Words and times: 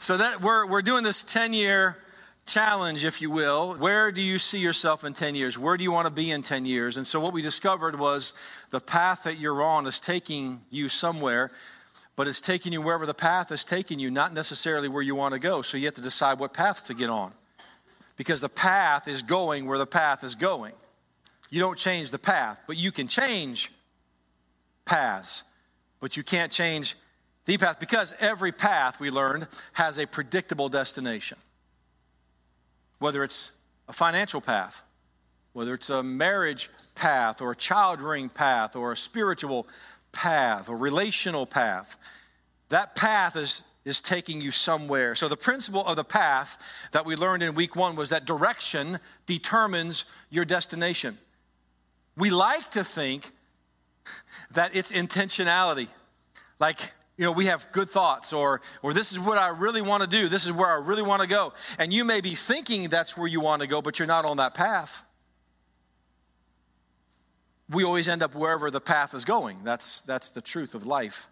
So 0.00 0.16
that 0.16 0.40
we're 0.40 0.64
we're 0.64 0.82
doing 0.82 1.02
this 1.02 1.24
10 1.24 1.52
year 1.52 1.96
challenge, 2.46 3.04
if 3.04 3.20
you 3.20 3.32
will. 3.32 3.74
Where 3.74 4.12
do 4.12 4.22
you 4.22 4.38
see 4.38 4.60
yourself 4.60 5.02
in 5.02 5.12
10 5.12 5.34
years? 5.34 5.58
Where 5.58 5.76
do 5.76 5.82
you 5.82 5.90
want 5.90 6.06
to 6.06 6.12
be 6.12 6.30
in 6.30 6.42
10 6.42 6.64
years? 6.64 6.96
And 6.96 7.04
so 7.04 7.18
what 7.18 7.32
we 7.32 7.42
discovered 7.42 7.98
was 7.98 8.32
the 8.70 8.78
path 8.78 9.24
that 9.24 9.40
you're 9.40 9.60
on 9.60 9.88
is 9.88 9.98
taking 9.98 10.60
you 10.70 10.88
somewhere, 10.88 11.50
but 12.14 12.28
it's 12.28 12.40
taking 12.40 12.72
you 12.72 12.80
wherever 12.80 13.06
the 13.06 13.12
path 13.12 13.50
is 13.50 13.64
taking 13.64 13.98
you, 13.98 14.08
not 14.08 14.32
necessarily 14.32 14.88
where 14.88 15.02
you 15.02 15.16
want 15.16 15.34
to 15.34 15.40
go. 15.40 15.62
So 15.62 15.76
you 15.76 15.86
have 15.86 15.94
to 15.94 16.00
decide 16.00 16.38
what 16.38 16.54
path 16.54 16.84
to 16.84 16.94
get 16.94 17.10
on. 17.10 17.32
Because 18.16 18.40
the 18.40 18.48
path 18.48 19.08
is 19.08 19.22
going 19.22 19.66
where 19.66 19.78
the 19.78 19.86
path 19.86 20.22
is 20.22 20.36
going. 20.36 20.74
You 21.50 21.58
don't 21.58 21.76
change 21.76 22.12
the 22.12 22.20
path, 22.20 22.60
but 22.68 22.76
you 22.76 22.92
can 22.92 23.08
change 23.08 23.72
paths, 24.84 25.42
but 25.98 26.16
you 26.16 26.22
can't 26.22 26.52
change 26.52 26.94
the 27.48 27.56
path 27.56 27.80
because 27.80 28.14
every 28.20 28.52
path, 28.52 29.00
we 29.00 29.10
learned, 29.10 29.48
has 29.72 29.98
a 29.98 30.06
predictable 30.06 30.68
destination. 30.68 31.38
Whether 32.98 33.24
it's 33.24 33.52
a 33.88 33.92
financial 33.94 34.42
path, 34.42 34.82
whether 35.54 35.72
it's 35.72 35.88
a 35.88 36.02
marriage 36.02 36.68
path, 36.94 37.40
or 37.40 37.52
a 37.52 37.56
child 37.56 38.02
rearing 38.02 38.28
path, 38.28 38.76
or 38.76 38.92
a 38.92 38.96
spiritual 38.96 39.66
path, 40.12 40.68
or 40.68 40.76
relational 40.76 41.46
path, 41.46 41.96
that 42.68 42.94
path 42.94 43.34
is, 43.34 43.64
is 43.86 44.02
taking 44.02 44.42
you 44.42 44.50
somewhere. 44.50 45.14
So, 45.14 45.26
the 45.26 45.36
principle 45.36 45.86
of 45.86 45.96
the 45.96 46.04
path 46.04 46.90
that 46.92 47.06
we 47.06 47.16
learned 47.16 47.42
in 47.42 47.54
week 47.54 47.74
one 47.74 47.96
was 47.96 48.10
that 48.10 48.26
direction 48.26 48.98
determines 49.24 50.04
your 50.28 50.44
destination. 50.44 51.16
We 52.14 52.28
like 52.28 52.68
to 52.72 52.84
think 52.84 53.30
that 54.52 54.76
it's 54.76 54.92
intentionality. 54.92 55.88
Like, 56.60 56.92
you 57.18 57.24
know, 57.24 57.32
we 57.32 57.46
have 57.46 57.70
good 57.72 57.90
thoughts, 57.90 58.32
or, 58.32 58.62
or 58.80 58.94
this 58.94 59.10
is 59.10 59.18
what 59.18 59.38
I 59.38 59.48
really 59.48 59.82
want 59.82 60.04
to 60.04 60.08
do, 60.08 60.28
this 60.28 60.46
is 60.46 60.52
where 60.52 60.68
I 60.68 60.78
really 60.78 61.02
want 61.02 61.20
to 61.20 61.28
go. 61.28 61.52
And 61.78 61.92
you 61.92 62.04
may 62.04 62.20
be 62.20 62.36
thinking 62.36 62.84
that's 62.84 63.16
where 63.16 63.26
you 63.26 63.40
want 63.40 63.60
to 63.60 63.68
go, 63.68 63.82
but 63.82 63.98
you're 63.98 64.06
not 64.06 64.24
on 64.24 64.36
that 64.36 64.54
path. 64.54 65.04
We 67.68 67.82
always 67.82 68.08
end 68.08 68.22
up 68.22 68.36
wherever 68.36 68.70
the 68.70 68.80
path 68.80 69.14
is 69.14 69.24
going. 69.24 69.64
That's, 69.64 70.00
that's 70.02 70.30
the 70.30 70.40
truth 70.40 70.76
of 70.76 70.86
life. 70.86 71.28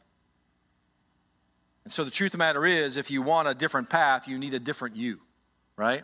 And 1.85 1.93
so 1.93 2.03
the 2.03 2.11
truth 2.11 2.29
of 2.29 2.33
the 2.33 2.39
matter 2.39 2.67
is, 2.67 2.97
if 2.97 3.13
you 3.13 3.23
want 3.23 3.47
a 3.47 3.55
different 3.55 3.89
path, 3.89 4.27
you 4.27 4.39
need 4.39 4.55
a 4.55 4.59
different 4.59 4.97
you, 4.97 5.21
right? 5.77 6.03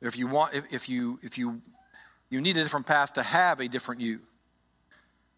If 0.00 0.16
you 0.16 0.26
want, 0.26 0.54
if, 0.54 0.72
if 0.72 0.88
you, 0.88 1.18
if 1.22 1.36
you, 1.36 1.60
you 2.30 2.40
need 2.40 2.56
a 2.56 2.62
different 2.62 2.86
path 2.86 3.12
to 3.12 3.22
have 3.22 3.60
a 3.60 3.68
different 3.68 4.00
you. 4.00 4.20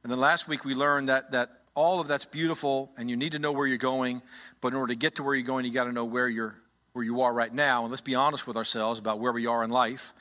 And 0.05 0.12
then 0.12 0.21
last 0.21 0.47
week 0.47 0.65
we 0.65 0.77
learned 0.77 1.09
that, 1.09 1.33
that 1.33 1.66
all 1.76 2.00
of 2.00 2.09
that's 2.09 2.25
beautiful 2.25 2.91
and 2.98 3.09
you 3.09 3.16
need 3.16 3.32
to 3.32 3.38
know 3.38 3.53
where 3.53 3.66
you're 3.66 3.78
going, 3.78 4.22
but 4.60 4.69
in 4.69 4.75
order 4.75 4.92
to 4.92 4.98
get 4.98 5.16
to 5.16 5.22
where 5.22 5.34
you're 5.34 5.47
going, 5.47 5.64
you 5.64 5.72
got 5.72 5.84
to 5.84 5.92
know 5.92 6.06
where 6.06 6.26
you're 6.26 6.56
where 6.94 7.04
you 7.04 7.20
are 7.20 7.32
right 7.32 7.53
now. 7.53 7.82
And 7.82 7.91
let's 7.91 8.00
be 8.00 8.14
honest 8.14 8.47
with 8.47 8.56
ourselves 8.56 8.98
about 8.98 9.20
where 9.20 9.31
we 9.31 9.47
are 9.47 9.62
in 9.62 9.69
life. 9.69 10.14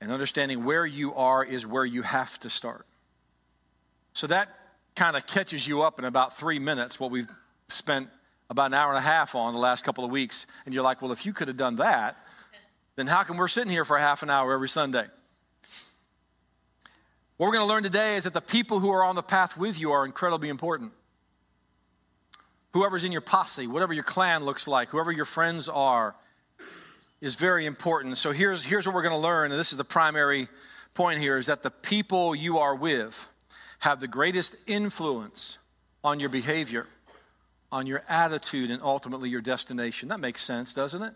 And 0.00 0.12
understanding 0.12 0.64
where 0.64 0.86
you 0.86 1.12
are 1.14 1.44
is 1.44 1.66
where 1.66 1.84
you 1.84 2.02
have 2.02 2.38
to 2.40 2.48
start. 2.48 2.86
So 4.12 4.28
that 4.28 4.48
kind 4.94 5.16
of 5.16 5.26
catches 5.26 5.66
you 5.66 5.82
up 5.82 5.98
in 5.98 6.04
about 6.04 6.36
three 6.36 6.60
minutes, 6.60 7.00
what 7.00 7.10
we've 7.10 7.26
spent 7.68 8.08
about 8.48 8.66
an 8.66 8.74
hour 8.74 8.90
and 8.90 8.98
a 8.98 9.02
half 9.02 9.34
on 9.34 9.52
the 9.52 9.58
last 9.58 9.84
couple 9.84 10.04
of 10.04 10.12
weeks. 10.12 10.46
And 10.64 10.72
you're 10.72 10.84
like, 10.84 11.02
well, 11.02 11.10
if 11.10 11.26
you 11.26 11.32
could 11.32 11.48
have 11.48 11.56
done 11.56 11.76
that, 11.76 12.16
then 12.94 13.08
how 13.08 13.24
come 13.24 13.36
we're 13.36 13.48
sitting 13.48 13.72
here 13.72 13.84
for 13.84 13.98
half 13.98 14.22
an 14.22 14.30
hour 14.30 14.54
every 14.54 14.68
Sunday? 14.68 15.06
What 17.40 17.46
we're 17.46 17.52
going 17.54 17.66
to 17.66 17.72
learn 17.72 17.84
today 17.84 18.16
is 18.16 18.24
that 18.24 18.34
the 18.34 18.42
people 18.42 18.80
who 18.80 18.90
are 18.90 19.02
on 19.02 19.14
the 19.14 19.22
path 19.22 19.56
with 19.56 19.80
you 19.80 19.92
are 19.92 20.04
incredibly 20.04 20.50
important. 20.50 20.92
Whoever's 22.74 23.02
in 23.02 23.12
your 23.12 23.22
posse, 23.22 23.66
whatever 23.66 23.94
your 23.94 24.04
clan 24.04 24.44
looks 24.44 24.68
like, 24.68 24.90
whoever 24.90 25.10
your 25.10 25.24
friends 25.24 25.66
are, 25.66 26.14
is 27.22 27.36
very 27.36 27.64
important. 27.64 28.18
So 28.18 28.32
here's, 28.32 28.66
here's 28.66 28.86
what 28.86 28.94
we're 28.94 29.00
going 29.00 29.14
to 29.14 29.18
learn, 29.18 29.52
and 29.52 29.58
this 29.58 29.72
is 29.72 29.78
the 29.78 29.84
primary 29.84 30.48
point 30.92 31.18
here, 31.18 31.38
is 31.38 31.46
that 31.46 31.62
the 31.62 31.70
people 31.70 32.34
you 32.34 32.58
are 32.58 32.76
with 32.76 33.32
have 33.78 34.00
the 34.00 34.06
greatest 34.06 34.56
influence 34.66 35.58
on 36.04 36.20
your 36.20 36.28
behavior, 36.28 36.88
on 37.72 37.86
your 37.86 38.02
attitude, 38.06 38.70
and 38.70 38.82
ultimately 38.82 39.30
your 39.30 39.40
destination. 39.40 40.10
That 40.10 40.20
makes 40.20 40.42
sense, 40.42 40.74
doesn't 40.74 41.02
it? 41.02 41.14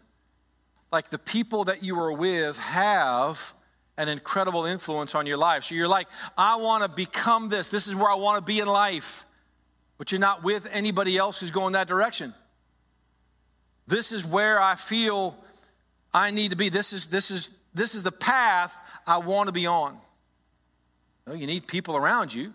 Like 0.91 1.09
the 1.09 1.19
people 1.19 1.65
that 1.65 1.83
you 1.83 2.01
are 2.01 2.15
with 2.15 2.57
have 2.57 3.53
an 3.97 4.09
incredible 4.09 4.65
influence 4.65 5.15
on 5.15 5.27
your 5.27 5.37
life. 5.37 5.65
So 5.65 5.75
you're 5.75 5.89
like, 5.89 6.09
I 6.37 6.57
want 6.57 6.83
to 6.83 6.89
become 6.89 7.49
this. 7.49 7.69
This 7.69 7.87
is 7.87 7.95
where 7.95 8.11
I 8.11 8.17
want 8.17 8.39
to 8.39 8.45
be 8.45 8.61
in 8.61 8.67
life. 8.67 9.25
But 9.99 10.11
you're 10.11 10.21
not 10.21 10.43
with 10.43 10.69
anybody 10.73 11.17
else 11.17 11.41
who's 11.41 11.53
going 11.53 11.75
that 11.75 11.87
direction. 11.87 12.35
This 13.87 14.13
is 14.13 14.25
where 14.25 14.61
I 14.61 14.75
feel 14.75 15.37
I 16.13 16.31
need 16.31 16.51
to 16.51 16.57
be. 16.57 16.69
This 16.69 16.93
is, 16.93 17.07
this 17.07 17.31
is, 17.31 17.51
this 17.75 17.95
is 17.95 18.03
the 18.03 18.13
path 18.13 19.01
I 19.07 19.19
want 19.19 19.49
to 19.49 19.53
be 19.53 19.67
on. 19.67 19.97
Well, 21.27 21.37
you 21.37 21.47
need 21.47 21.67
people 21.67 21.97
around 21.97 22.35
you 22.35 22.53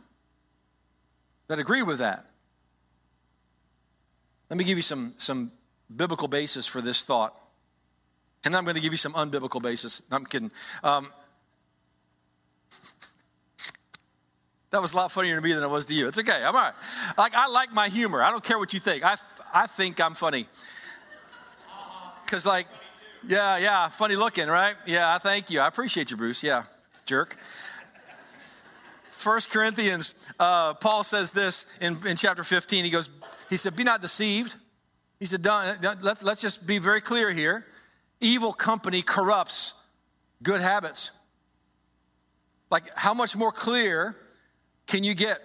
that 1.48 1.60
agree 1.60 1.84
with 1.84 2.00
that. 2.00 2.26
Let 4.50 4.58
me 4.58 4.64
give 4.64 4.78
you 4.78 4.84
some, 4.84 5.14
some 5.18 5.52
biblical 5.96 6.28
basis 6.28 6.68
for 6.68 6.82
this 6.82 7.04
thought. 7.04 7.36
And 8.44 8.56
I'm 8.56 8.64
going 8.64 8.76
to 8.76 8.82
give 8.82 8.94
you 8.94 8.98
some 8.98 9.14
unbiblical 9.14 9.62
basis. 9.62 10.02
I'm 10.12 10.26
kidding. 10.26 10.52
Um, 10.84 11.12
That 14.72 14.82
was 14.82 14.94
a 14.94 14.98
lot 14.98 15.12
funnier 15.12 15.36
to 15.36 15.42
me 15.42 15.54
than 15.54 15.64
it 15.64 15.70
was 15.70 15.86
to 15.86 15.94
you. 15.94 16.08
It's 16.08 16.20
okay. 16.20 16.44
I'm 16.44 16.56
all 16.56 16.62
right. 16.62 16.74
Like 17.18 17.34
I 17.36 17.48
like 17.48 17.74
my 17.74 17.88
humor. 17.88 18.22
I 18.22 18.30
don't 18.30 18.44
care 18.44 18.60
what 18.60 18.74
you 18.74 18.80
think. 18.80 19.04
I 19.04 19.16
I 19.54 19.68
think 19.68 20.00
I'm 20.00 20.14
funny. 20.14 20.46
Cause 22.28 22.46
like, 22.46 22.68
yeah, 23.26 23.58
yeah, 23.58 23.90
funny 23.90 24.16
looking, 24.16 24.48
right? 24.48 24.76
Yeah, 24.86 25.16
I 25.16 25.18
thank 25.18 25.50
you. 25.50 25.60
I 25.60 25.68
appreciate 25.68 26.12
you, 26.12 26.18
Bruce. 26.18 26.44
Yeah, 26.44 26.64
jerk. 27.08 27.36
First 29.10 29.50
Corinthians, 29.50 30.14
uh, 30.40 30.76
Paul 30.76 31.04
says 31.04 31.32
this 31.32 31.66
in, 31.82 31.98
in 32.08 32.16
chapter 32.16 32.44
15. 32.44 32.86
He 32.86 32.92
goes, 32.92 33.10
he 33.50 33.58
said, 33.58 33.76
"Be 33.76 33.84
not 33.84 34.02
deceived." 34.02 34.56
He 35.20 35.26
said, 35.26 35.46
let, 35.46 36.24
let's 36.24 36.42
just 36.42 36.66
be 36.66 36.80
very 36.80 37.02
clear 37.02 37.30
here. 37.30 37.66
Evil 38.22 38.54
company 38.54 39.02
corrupts 39.02 39.74
good 40.42 40.62
habits. 40.62 41.12
Like, 42.72 42.84
how 42.96 43.14
much 43.14 43.36
more 43.36 43.52
clear 43.52 44.16
can 44.90 45.04
you 45.04 45.14
get? 45.14 45.40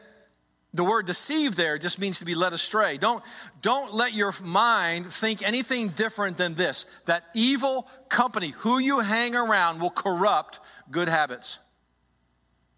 The 0.72 0.82
word 0.82 1.06
deceive 1.06 1.54
there 1.54 1.78
just 1.78 2.00
means 2.00 2.18
to 2.18 2.24
be 2.24 2.34
led 2.34 2.52
astray. 2.52 2.96
Don't, 2.96 3.22
don't 3.62 3.92
let 3.94 4.12
your 4.14 4.32
mind 4.42 5.06
think 5.06 5.46
anything 5.46 5.88
different 5.90 6.36
than 6.36 6.54
this 6.54 6.86
that 7.04 7.24
evil 7.34 7.88
company, 8.08 8.48
who 8.48 8.80
you 8.80 9.00
hang 9.00 9.36
around, 9.36 9.80
will 9.80 9.90
corrupt 9.90 10.58
good 10.90 11.08
habits. 11.08 11.60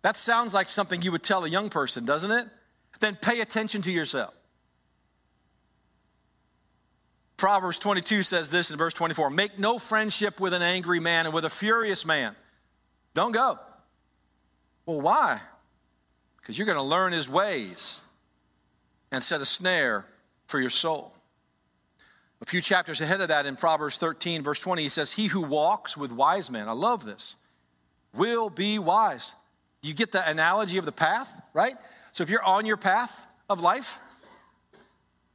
That 0.02 0.16
sounds 0.16 0.52
like 0.52 0.68
something 0.68 1.00
you 1.00 1.12
would 1.12 1.22
tell 1.22 1.44
a 1.44 1.48
young 1.48 1.70
person, 1.70 2.04
doesn't 2.04 2.30
it? 2.30 2.46
Then 3.00 3.14
pay 3.14 3.40
attention 3.40 3.80
to 3.82 3.92
yourself. 3.92 4.34
Proverbs 7.36 7.78
22 7.78 8.22
says 8.22 8.50
this 8.50 8.70
in 8.70 8.76
verse 8.76 8.94
24 8.94 9.30
Make 9.30 9.58
no 9.58 9.78
friendship 9.78 10.40
with 10.40 10.52
an 10.52 10.62
angry 10.62 11.00
man 11.00 11.26
and 11.26 11.34
with 11.34 11.44
a 11.44 11.50
furious 11.50 12.04
man. 12.04 12.34
Don't 13.14 13.32
go. 13.32 13.58
Well, 14.84 15.00
why? 15.00 15.40
Because 16.46 16.56
you're 16.56 16.66
going 16.66 16.78
to 16.78 16.82
learn 16.82 17.12
his 17.12 17.28
ways 17.28 18.04
and 19.10 19.20
set 19.20 19.40
a 19.40 19.44
snare 19.44 20.06
for 20.46 20.60
your 20.60 20.70
soul. 20.70 21.12
A 22.40 22.44
few 22.44 22.60
chapters 22.60 23.00
ahead 23.00 23.20
of 23.20 23.26
that 23.28 23.46
in 23.46 23.56
Proverbs 23.56 23.98
13, 23.98 24.44
verse 24.44 24.60
20, 24.60 24.82
he 24.82 24.88
says, 24.88 25.12
He 25.12 25.26
who 25.26 25.42
walks 25.42 25.96
with 25.96 26.12
wise 26.12 26.48
men, 26.48 26.68
I 26.68 26.72
love 26.72 27.04
this, 27.04 27.36
will 28.14 28.48
be 28.48 28.78
wise. 28.78 29.34
You 29.82 29.92
get 29.92 30.12
the 30.12 30.28
analogy 30.30 30.78
of 30.78 30.84
the 30.84 30.92
path, 30.92 31.42
right? 31.52 31.74
So 32.12 32.22
if 32.22 32.30
you're 32.30 32.44
on 32.44 32.64
your 32.64 32.76
path 32.76 33.26
of 33.50 33.58
life, 33.58 33.98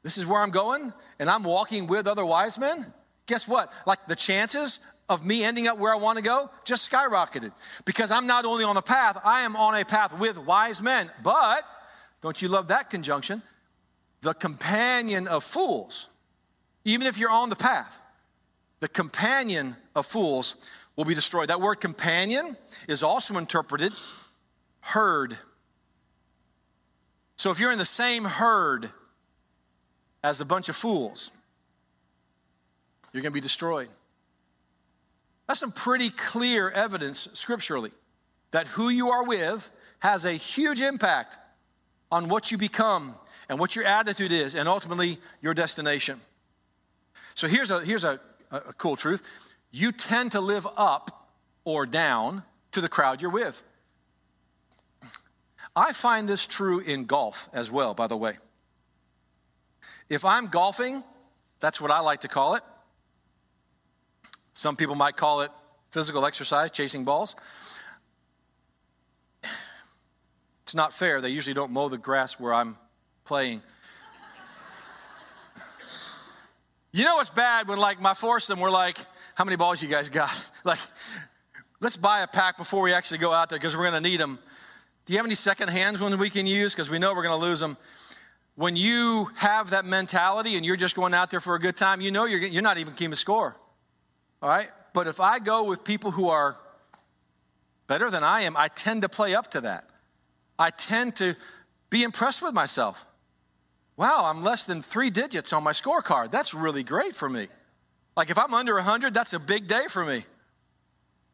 this 0.04 0.18
is 0.18 0.26
where 0.26 0.40
I'm 0.40 0.52
going, 0.52 0.94
and 1.20 1.30
I'm 1.30 1.44
walking 1.44 1.88
with 1.88 2.08
other 2.08 2.26
wise 2.26 2.58
men, 2.58 2.86
guess 3.26 3.50
what? 3.50 3.70
Like 3.86 4.08
the 4.08 4.16
chances 4.16 4.80
of 5.12 5.26
me 5.26 5.44
ending 5.44 5.68
up 5.68 5.78
where 5.78 5.94
I 5.94 5.98
want 5.98 6.18
to 6.18 6.24
go 6.24 6.50
just 6.64 6.90
skyrocketed 6.90 7.52
because 7.84 8.12
I'm 8.12 8.28
not 8.28 8.46
only 8.46 8.64
on 8.64 8.76
the 8.76 8.82
path, 8.82 9.20
I 9.26 9.42
am 9.42 9.58
on 9.58 9.80
a 9.80 9.84
path 9.84 10.18
with 10.18 10.40
wise 10.40 10.82
men. 10.82 11.12
But 11.22 11.64
don't 12.22 12.42
you 12.42 12.48
love 12.48 12.70
that 12.70 12.90
conjunction? 12.90 13.42
The 14.22 14.34
companion 14.34 15.28
of 15.28 15.44
fools, 15.44 16.08
even 16.86 17.08
if 17.08 17.20
you're 17.20 17.30
on 17.30 17.50
the 17.50 17.58
path, 17.58 18.02
the 18.80 18.88
companion 18.88 19.76
of 19.98 20.06
fools 20.06 20.56
will 20.96 21.06
be 21.06 21.14
destroyed. 21.14 21.50
That 21.50 21.60
word 21.60 21.82
companion 21.82 22.56
is 22.88 23.04
also 23.04 23.38
interpreted 23.38 23.92
herd. 24.80 25.38
So 27.36 27.52
if 27.52 27.60
you're 27.60 27.74
in 27.74 27.80
the 27.80 27.86
same 27.86 28.24
herd 28.24 28.90
as 30.24 30.40
a 30.40 30.46
bunch 30.46 30.70
of 30.70 30.76
fools, 30.78 31.32
you're 33.12 33.22
going 33.22 33.32
to 33.32 33.36
be 33.36 33.42
destroyed. 33.42 33.90
That's 35.52 35.60
some 35.60 35.74
pretty 35.74 36.12
clear 36.12 36.70
evidence 36.70 37.28
scripturally 37.34 37.92
that 38.52 38.68
who 38.68 38.88
you 38.88 39.10
are 39.10 39.26
with 39.26 39.70
has 40.00 40.24
a 40.24 40.32
huge 40.32 40.80
impact 40.80 41.38
on 42.10 42.30
what 42.30 42.54
you 42.54 42.58
become 42.58 43.16
and 43.50 43.60
what 43.60 43.76
your 43.76 43.84
attitude 43.84 44.32
is 44.32 44.56
and 44.56 44.70
ultimately 44.70 45.18
your 45.42 45.54
destination. 45.54 46.22
So 47.36 47.50
here's 47.50 47.70
a, 47.70 47.82
here's 47.82 48.06
a, 48.06 48.18
a 48.50 48.62
cool 48.78 48.96
truth 48.96 49.58
you 49.74 49.92
tend 49.92 50.32
to 50.32 50.40
live 50.40 50.66
up 50.78 51.34
or 51.66 51.86
down 51.86 52.44
to 52.72 52.80
the 52.80 52.88
crowd 52.88 53.22
you're 53.22 53.30
with. 53.30 53.62
I 55.76 55.92
find 55.92 56.30
this 56.30 56.48
true 56.48 56.80
in 56.80 57.04
golf 57.04 57.50
as 57.52 57.70
well, 57.70 57.94
by 57.94 58.08
the 58.08 58.16
way. 58.16 58.38
If 60.10 60.24
I'm 60.24 60.48
golfing, 60.48 61.04
that's 61.60 61.82
what 61.82 61.92
I 61.92 62.00
like 62.00 62.22
to 62.22 62.30
call 62.30 62.56
it. 62.56 62.62
Some 64.54 64.76
people 64.76 64.96
might 64.96 65.16
call 65.16 65.42
it 65.42 65.52
physical 65.92 66.26
exercise, 66.26 66.72
chasing 66.72 67.04
balls. 67.06 67.36
It's 70.64 70.76
not 70.76 70.94
fair. 70.94 71.20
They 71.20 71.30
usually 71.30 71.54
don't 71.54 71.72
mow 71.72 71.90
the 71.90 71.98
grass 71.98 72.40
where 72.40 72.54
I'm 72.54 72.78
playing. 73.26 73.62
You 76.94 77.06
know 77.06 77.16
what's 77.16 77.30
bad 77.30 77.68
when, 77.68 77.78
like, 77.78 78.02
my 78.02 78.14
foursome, 78.14 78.60
we're 78.60 78.72
like, 78.72 78.98
how 79.36 79.46
many 79.46 79.56
balls 79.56 79.82
you 79.82 79.90
guys 79.90 80.10
got? 80.10 80.32
Like, 80.64 80.78
let's 81.80 81.98
buy 81.98 82.22
a 82.22 82.28
pack 82.28 82.56
before 82.56 82.84
we 82.84 82.94
actually 82.94 83.18
go 83.18 83.34
out 83.34 83.50
there 83.50 83.58
because 83.58 83.76
we're 83.76 83.90
going 83.90 84.04
to 84.04 84.10
need 84.10 84.20
them. 84.20 84.38
Do 85.08 85.14
you 85.14 85.18
have 85.18 85.26
any 85.26 85.34
second 85.34 85.72
hands 85.72 86.00
ones 86.00 86.16
we 86.18 86.30
can 86.30 86.46
use? 86.46 86.76
Because 86.76 86.88
we 86.88 87.00
know 87.00 87.16
we're 87.16 87.24
going 87.24 87.40
to 87.40 87.46
lose 87.46 87.60
them. 87.60 87.78
When 88.54 88.76
you 88.76 89.32
have 89.38 89.72
that 89.72 89.86
mentality 89.86 90.58
and 90.58 90.64
you're 90.64 90.76
just 90.76 90.96
going 90.96 91.16
out 91.16 91.32
there 91.32 91.40
for 91.40 91.56
a 91.56 91.60
good 91.60 91.76
time, 91.76 92.00
you 92.00 92.12
know 92.12 92.26
you're, 92.26 92.40
you're 92.42 92.62
not 92.62 92.78
even 92.78 92.94
keeping 92.94 93.16
score. 93.16 93.58
All 94.42 94.50
right? 94.50 94.68
But 94.94 95.08
if 95.08 95.20
I 95.20 95.40
go 95.40 95.64
with 95.64 95.84
people 95.84 96.12
who 96.12 96.30
are 96.30 96.58
better 97.88 98.10
than 98.10 98.24
I 98.24 98.42
am, 98.42 98.56
I 98.58 98.68
tend 98.68 99.02
to 99.04 99.10
play 99.10 99.36
up 99.36 99.52
to 99.52 99.62
that. 99.62 99.86
I 100.58 100.70
tend 100.70 101.16
to 101.18 101.36
be 101.90 102.04
impressed 102.04 102.42
with 102.42 102.54
myself. 102.54 103.06
Wow, 103.98 104.24
I'm 104.26 104.44
less 104.44 104.66
than 104.66 104.82
three 104.82 105.10
digits 105.10 105.54
on 105.54 105.64
my 105.64 105.72
scorecard. 105.72 106.32
That's 106.32 106.54
really 106.54 106.84
great 106.84 107.16
for 107.16 107.30
me. 107.30 107.48
Like 108.16 108.30
if 108.30 108.38
I'm 108.38 108.54
under 108.54 108.76
100, 108.76 109.14
that's 109.14 109.34
a 109.34 109.40
big 109.40 109.68
day 109.68 109.86
for 109.90 110.04
me. 110.04 110.24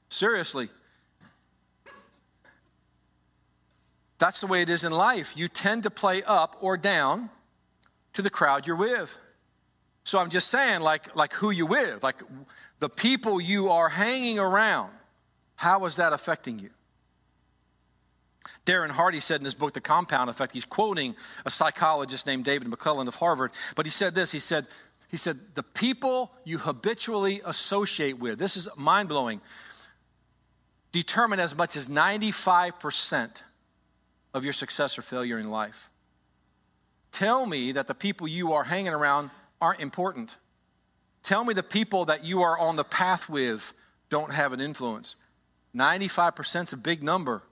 Seriously. 0.09 0.67
That's 4.19 4.41
the 4.41 4.47
way 4.47 4.61
it 4.61 4.69
is 4.69 4.83
in 4.83 4.91
life. 4.91 5.37
You 5.37 5.47
tend 5.47 5.83
to 5.83 5.91
play 5.91 6.23
up 6.23 6.55
or 6.61 6.75
down 6.75 7.29
to 8.13 8.21
the 8.21 8.29
crowd 8.29 8.65
you're 8.65 8.77
with. 8.77 9.17
So 10.03 10.19
I'm 10.19 10.29
just 10.29 10.49
saying, 10.49 10.81
like, 10.81 11.15
like 11.15 11.33
who 11.33 11.51
you 11.51 11.65
with, 11.65 12.01
like 12.01 12.21
the 12.79 12.89
people 12.89 13.41
you 13.41 13.69
are 13.69 13.89
hanging 13.89 14.39
around. 14.39 14.91
How 15.55 15.85
is 15.85 15.95
that 15.95 16.13
affecting 16.13 16.59
you? 16.59 16.69
Darren 18.65 18.89
Hardy 18.89 19.19
said 19.19 19.39
in 19.39 19.45
his 19.45 19.55
book, 19.55 19.73
The 19.73 19.81
Compound 19.81 20.29
Effect, 20.29 20.53
he's 20.53 20.65
quoting 20.65 21.15
a 21.45 21.51
psychologist 21.51 22.27
named 22.27 22.43
David 22.43 22.67
McClelland 22.67 23.07
of 23.07 23.15
Harvard, 23.15 23.51
but 23.75 23.85
he 23.85 23.89
said 23.89 24.13
this 24.13 24.31
he 24.31 24.39
said, 24.39 24.67
he 25.09 25.17
said, 25.17 25.37
the 25.55 25.63
people 25.63 26.31
you 26.43 26.57
habitually 26.57 27.41
associate 27.45 28.19
with, 28.19 28.39
this 28.39 28.57
is 28.57 28.67
mind 28.75 29.07
blowing, 29.07 29.39
determine 30.91 31.39
as 31.39 31.55
much 31.55 31.77
as 31.77 31.87
95% 31.87 33.41
of 34.33 34.43
your 34.43 34.53
success 34.53 34.97
or 34.97 35.01
failure 35.01 35.39
in 35.39 35.49
life. 35.49 35.89
Tell 37.11 37.45
me 37.45 37.71
that 37.71 37.87
the 37.87 37.95
people 37.95 38.27
you 38.27 38.51
are 38.51 38.65
hanging 38.65 38.93
around 38.93 39.31
aren't 39.61 39.79
important. 39.79 40.37
Tell 41.27 41.43
me 41.43 41.53
the 41.53 41.61
people 41.61 42.05
that 42.05 42.23
you 42.23 42.41
are 42.43 42.57
on 42.57 42.77
the 42.77 42.85
path 42.85 43.29
with 43.29 43.73
don't 44.07 44.31
have 44.31 44.53
an 44.53 44.61
influence. 44.61 45.17
95% 45.75 46.63
is 46.63 46.71
a 46.71 46.77
big 46.77 47.03
number. 47.03 47.43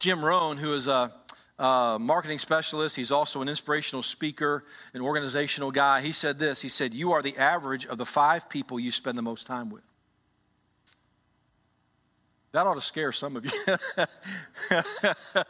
Jim 0.00 0.24
Rohn, 0.24 0.56
who 0.56 0.74
is 0.74 0.88
a, 0.88 1.12
a, 1.60 1.96
marketing 2.00 2.38
specialist, 2.38 2.96
he's 2.96 3.12
also 3.12 3.40
an 3.40 3.48
inspirational 3.48 4.02
speaker, 4.02 4.64
an 4.94 5.00
organizational 5.00 5.70
guy. 5.70 6.00
He 6.00 6.10
said 6.10 6.40
this 6.40 6.60
He 6.60 6.68
said, 6.68 6.92
You 6.92 7.12
are 7.12 7.22
the 7.22 7.36
average 7.36 7.86
of 7.86 7.98
the 7.98 8.04
five 8.04 8.50
people 8.50 8.80
you 8.80 8.90
spend 8.90 9.16
the 9.16 9.22
most 9.22 9.46
time 9.46 9.70
with. 9.70 9.84
That 12.50 12.66
ought 12.66 12.74
to 12.74 12.80
scare 12.80 13.12
some 13.12 13.36
of 13.36 13.44
you. 13.44 13.52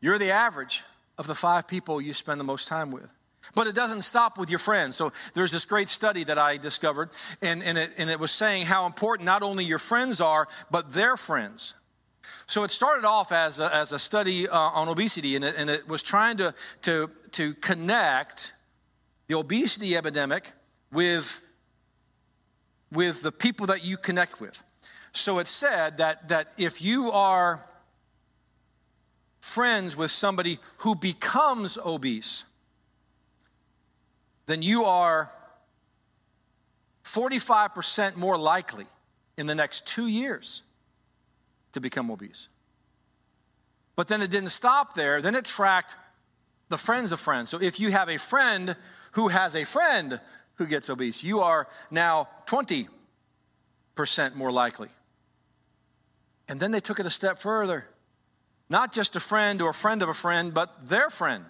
You're 0.00 0.18
the 0.18 0.32
average 0.32 0.82
of 1.16 1.28
the 1.28 1.36
five 1.36 1.68
people 1.68 2.00
you 2.00 2.12
spend 2.12 2.40
the 2.40 2.44
most 2.44 2.66
time 2.66 2.90
with. 2.90 3.08
But 3.56 3.66
it 3.66 3.74
doesn't 3.74 4.02
stop 4.02 4.38
with 4.38 4.50
your 4.50 4.58
friends. 4.58 4.96
So 4.96 5.12
there's 5.32 5.50
this 5.50 5.64
great 5.64 5.88
study 5.88 6.24
that 6.24 6.38
I 6.38 6.58
discovered, 6.58 7.08
and, 7.40 7.62
and, 7.62 7.78
it, 7.78 7.90
and 7.96 8.10
it 8.10 8.20
was 8.20 8.30
saying 8.30 8.66
how 8.66 8.84
important 8.84 9.24
not 9.24 9.42
only 9.42 9.64
your 9.64 9.78
friends 9.78 10.20
are, 10.20 10.46
but 10.70 10.92
their 10.92 11.16
friends. 11.16 11.74
So 12.46 12.64
it 12.64 12.70
started 12.70 13.06
off 13.06 13.32
as 13.32 13.58
a, 13.58 13.74
as 13.74 13.92
a 13.92 13.98
study 13.98 14.46
uh, 14.46 14.56
on 14.56 14.88
obesity, 14.88 15.36
and 15.36 15.44
it, 15.44 15.54
and 15.58 15.70
it 15.70 15.88
was 15.88 16.02
trying 16.02 16.36
to, 16.36 16.54
to, 16.82 17.08
to 17.32 17.54
connect 17.54 18.52
the 19.26 19.36
obesity 19.36 19.96
epidemic 19.96 20.52
with, 20.92 21.40
with 22.92 23.22
the 23.22 23.32
people 23.32 23.66
that 23.66 23.86
you 23.86 23.96
connect 23.96 24.38
with. 24.38 24.62
So 25.12 25.38
it 25.38 25.46
said 25.46 25.96
that, 25.96 26.28
that 26.28 26.48
if 26.58 26.82
you 26.82 27.10
are 27.10 27.66
friends 29.40 29.96
with 29.96 30.10
somebody 30.10 30.58
who 30.78 30.94
becomes 30.94 31.78
obese, 31.78 32.44
then 34.46 34.62
you 34.62 34.84
are 34.84 35.30
45% 37.04 38.16
more 38.16 38.36
likely 38.36 38.86
in 39.36 39.46
the 39.46 39.54
next 39.54 39.86
two 39.86 40.06
years 40.06 40.62
to 41.72 41.80
become 41.80 42.10
obese. 42.10 42.48
But 43.96 44.08
then 44.08 44.22
it 44.22 44.30
didn't 44.30 44.50
stop 44.50 44.94
there. 44.94 45.22
Then 45.22 45.34
it 45.34 45.44
tracked 45.44 45.96
the 46.68 46.76
friends 46.76 47.12
of 47.12 47.20
friends. 47.20 47.48
So 47.48 47.60
if 47.60 47.80
you 47.80 47.90
have 47.90 48.08
a 48.08 48.18
friend 48.18 48.76
who 49.12 49.28
has 49.28 49.54
a 49.54 49.64
friend 49.64 50.20
who 50.54 50.66
gets 50.66 50.90
obese, 50.90 51.24
you 51.24 51.40
are 51.40 51.66
now 51.90 52.28
20% 52.46 52.88
more 54.34 54.52
likely. 54.52 54.88
And 56.48 56.60
then 56.60 56.72
they 56.72 56.80
took 56.80 57.00
it 57.00 57.06
a 57.06 57.10
step 57.10 57.38
further. 57.38 57.88
Not 58.68 58.92
just 58.92 59.16
a 59.16 59.20
friend 59.20 59.62
or 59.62 59.70
a 59.70 59.74
friend 59.74 60.02
of 60.02 60.08
a 60.08 60.14
friend, 60.14 60.52
but 60.52 60.88
their 60.88 61.08
friend. 61.08 61.44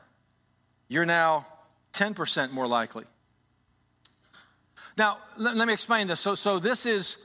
You're 0.89 1.07
now 1.07 1.47
10% 1.97 2.53
more 2.53 2.67
likely. 2.67 3.05
Now, 4.99 5.19
let, 5.39 5.57
let 5.57 5.67
me 5.67 5.73
explain 5.73 6.07
this. 6.07 6.21
So, 6.21 6.35
so 6.35 6.59
this 6.59 6.87
is 6.87 7.23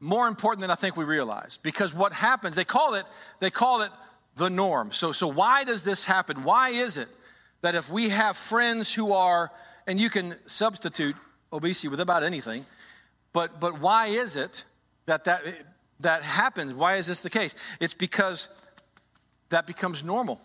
more 0.00 0.28
important 0.28 0.60
than 0.60 0.70
I 0.70 0.74
think 0.74 0.96
we 0.96 1.04
realize. 1.04 1.58
Because 1.58 1.94
what 1.94 2.12
happens, 2.12 2.54
they 2.54 2.64
call 2.64 2.94
it, 2.94 3.04
they 3.40 3.50
call 3.50 3.82
it 3.82 3.90
the 4.36 4.50
norm. 4.50 4.92
So, 4.92 5.12
so 5.12 5.26
why 5.28 5.64
does 5.64 5.82
this 5.82 6.04
happen? 6.04 6.44
Why 6.44 6.70
is 6.70 6.96
it 6.96 7.08
that 7.62 7.74
if 7.74 7.90
we 7.90 8.10
have 8.10 8.36
friends 8.36 8.94
who 8.94 9.12
are, 9.12 9.50
and 9.86 10.00
you 10.00 10.10
can 10.10 10.36
substitute 10.46 11.16
obesity 11.52 11.88
with 11.88 12.00
about 12.00 12.22
anything, 12.22 12.64
but, 13.32 13.60
but 13.60 13.80
why 13.80 14.06
is 14.06 14.36
it 14.36 14.64
that, 15.06 15.24
that 15.24 15.42
that 16.00 16.22
happens? 16.22 16.74
Why 16.74 16.96
is 16.96 17.06
this 17.06 17.22
the 17.22 17.30
case? 17.30 17.54
It's 17.80 17.94
because 17.94 18.48
that 19.50 19.66
becomes 19.66 20.04
normal. 20.04 20.40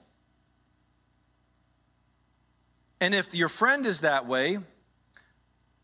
And 3.03 3.13
if 3.13 3.35
your 3.35 3.49
friend 3.49 3.85
is 3.85 3.99
that 3.99 4.27
way, 4.27 4.59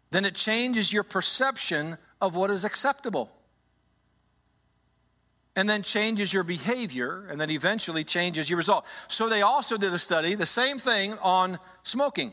then 0.09 0.23
it 0.23 0.35
changes 0.35 0.93
your 0.93 1.03
perception 1.03 1.97
of 2.21 2.33
what 2.33 2.49
is 2.49 2.63
acceptable 2.63 3.29
and 5.53 5.69
then 5.69 5.83
changes 5.83 6.33
your 6.33 6.45
behavior, 6.45 7.25
and 7.29 7.41
then 7.41 7.49
eventually 7.49 8.05
changes 8.05 8.49
your 8.49 8.55
result. 8.55 8.88
So 9.09 9.27
they 9.27 9.41
also 9.41 9.75
did 9.75 9.91
a 9.91 9.97
study, 9.97 10.33
the 10.33 10.45
same 10.45 10.77
thing 10.77 11.15
on 11.21 11.59
smoking. 11.83 12.31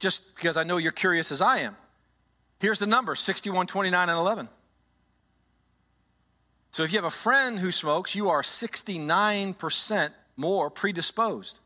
Just 0.00 0.34
because 0.34 0.56
I 0.56 0.64
know 0.64 0.78
you're 0.78 0.90
curious 0.90 1.30
as 1.30 1.40
I 1.40 1.58
am. 1.58 1.76
Here's 2.58 2.80
the 2.80 2.88
number 2.88 3.14
61, 3.14 3.68
29, 3.68 4.08
and 4.08 4.18
11. 4.18 4.48
So 6.72 6.82
if 6.82 6.92
you 6.92 6.98
have 6.98 7.04
a 7.04 7.10
friend 7.10 7.60
who 7.60 7.70
smokes, 7.70 8.16
you 8.16 8.28
are 8.28 8.42
69% 8.42 10.10
more 10.36 10.70
predisposed 10.70 11.60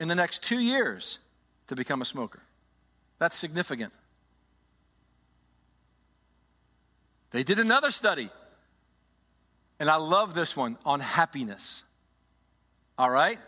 in 0.00 0.08
the 0.08 0.14
next 0.14 0.42
two 0.42 0.58
years 0.58 1.20
to 1.66 1.76
become 1.76 2.02
a 2.02 2.04
smoker. 2.04 2.42
That's 3.18 3.36
significant. 3.36 3.92
They 7.30 7.42
did 7.42 7.58
another 7.58 7.90
study 7.90 8.30
and 9.80 9.90
I 9.90 9.96
love 9.96 10.34
this 10.34 10.56
one 10.56 10.78
on 10.84 11.00
happiness. 11.00 11.84
All 12.96 13.10
right? 13.10 13.38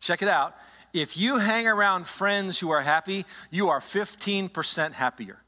Check 0.00 0.22
it 0.22 0.28
out. 0.28 0.54
If 0.92 1.16
you 1.16 1.38
hang 1.38 1.68
around 1.68 2.06
friends 2.06 2.58
who 2.58 2.70
are 2.70 2.80
happy, 2.80 3.24
you 3.50 3.68
are 3.68 3.80
15% 3.80 4.92
happier. 4.92 5.38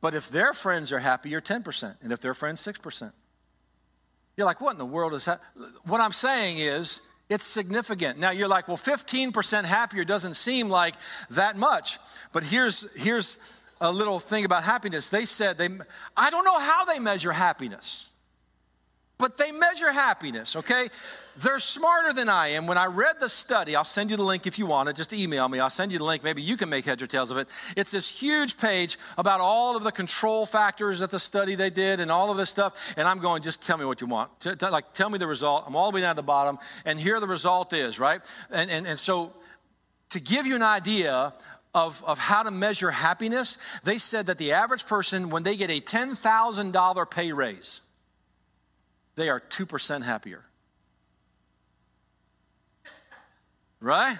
But 0.00 0.14
if 0.14 0.28
their 0.28 0.52
friends 0.52 0.92
are 0.92 1.00
happy, 1.00 1.30
you're 1.30 1.40
10%. 1.40 1.96
And 2.02 2.12
if 2.12 2.20
their 2.20 2.34
friends, 2.34 2.64
6%. 2.64 3.12
You're 4.36 4.46
like, 4.46 4.60
what 4.60 4.72
in 4.72 4.78
the 4.78 4.86
world 4.86 5.14
is 5.14 5.24
that? 5.24 5.40
What 5.84 6.00
I'm 6.00 6.12
saying 6.12 6.58
is, 6.58 7.00
it's 7.28 7.44
significant. 7.44 8.18
Now 8.18 8.30
you're 8.30 8.48
like, 8.48 8.68
well, 8.68 8.76
15% 8.76 9.64
happier 9.64 10.04
doesn't 10.04 10.34
seem 10.34 10.68
like 10.68 10.94
that 11.30 11.56
much. 11.56 11.98
But 12.32 12.44
here's, 12.44 13.02
here's 13.02 13.38
a 13.80 13.90
little 13.92 14.18
thing 14.18 14.44
about 14.44 14.62
happiness. 14.62 15.08
They 15.08 15.24
said, 15.24 15.58
they, 15.58 15.68
I 16.16 16.30
don't 16.30 16.44
know 16.44 16.58
how 16.58 16.84
they 16.84 16.98
measure 16.98 17.32
happiness. 17.32 18.10
but 19.18 19.38
they 19.38 19.50
measure 19.52 19.92
happiness, 19.92 20.56
okay? 20.56 20.88
They're 21.38 21.58
smarter 21.58 22.12
than 22.12 22.28
I 22.28 22.48
am. 22.48 22.66
When 22.66 22.78
I 22.78 22.86
read 22.86 23.16
the 23.20 23.28
study, 23.28 23.76
I'll 23.76 23.84
send 23.84 24.10
you 24.10 24.16
the 24.16 24.22
link 24.22 24.46
if 24.46 24.58
you 24.58 24.66
want 24.66 24.88
it. 24.88 24.96
Just 24.96 25.12
email 25.12 25.48
me. 25.48 25.60
I'll 25.60 25.68
send 25.68 25.92
you 25.92 25.98
the 25.98 26.04
link. 26.04 26.24
Maybe 26.24 26.40
you 26.40 26.56
can 26.56 26.68
make 26.68 26.84
heads 26.84 27.02
or 27.02 27.06
tails 27.06 27.30
of 27.30 27.36
it. 27.36 27.48
It's 27.76 27.90
this 27.90 28.08
huge 28.08 28.58
page 28.58 28.96
about 29.18 29.40
all 29.40 29.76
of 29.76 29.84
the 29.84 29.92
control 29.92 30.46
factors 30.46 31.00
that 31.00 31.10
the 31.10 31.20
study 31.20 31.54
they 31.54 31.70
did 31.70 32.00
and 32.00 32.10
all 32.10 32.30
of 32.30 32.36
this 32.36 32.48
stuff. 32.48 32.94
And 32.96 33.06
I'm 33.06 33.18
going, 33.18 33.42
just 33.42 33.66
tell 33.66 33.76
me 33.76 33.84
what 33.84 34.00
you 34.00 34.06
want. 34.06 34.30
Like, 34.62 34.92
tell 34.92 35.10
me 35.10 35.18
the 35.18 35.26
result. 35.26 35.64
I'm 35.66 35.76
all 35.76 35.90
the 35.90 35.96
way 35.96 36.00
down 36.00 36.10
at 36.10 36.16
the 36.16 36.22
bottom. 36.22 36.58
And 36.84 36.98
here 36.98 37.20
the 37.20 37.26
result 37.26 37.72
is, 37.72 37.98
right? 37.98 38.20
And, 38.50 38.70
and, 38.70 38.86
and 38.86 38.98
so, 38.98 39.32
to 40.10 40.20
give 40.20 40.46
you 40.46 40.54
an 40.54 40.62
idea 40.62 41.34
of, 41.74 42.02
of 42.06 42.18
how 42.18 42.42
to 42.42 42.50
measure 42.50 42.90
happiness, 42.90 43.78
they 43.84 43.98
said 43.98 44.26
that 44.26 44.38
the 44.38 44.52
average 44.52 44.86
person, 44.86 45.28
when 45.28 45.42
they 45.42 45.56
get 45.56 45.70
a 45.70 45.80
$10,000 45.80 47.10
pay 47.10 47.32
raise, 47.32 47.82
they 49.16 49.28
are 49.28 49.40
2% 49.40 50.04
happier. 50.04 50.44
Right? 53.80 54.16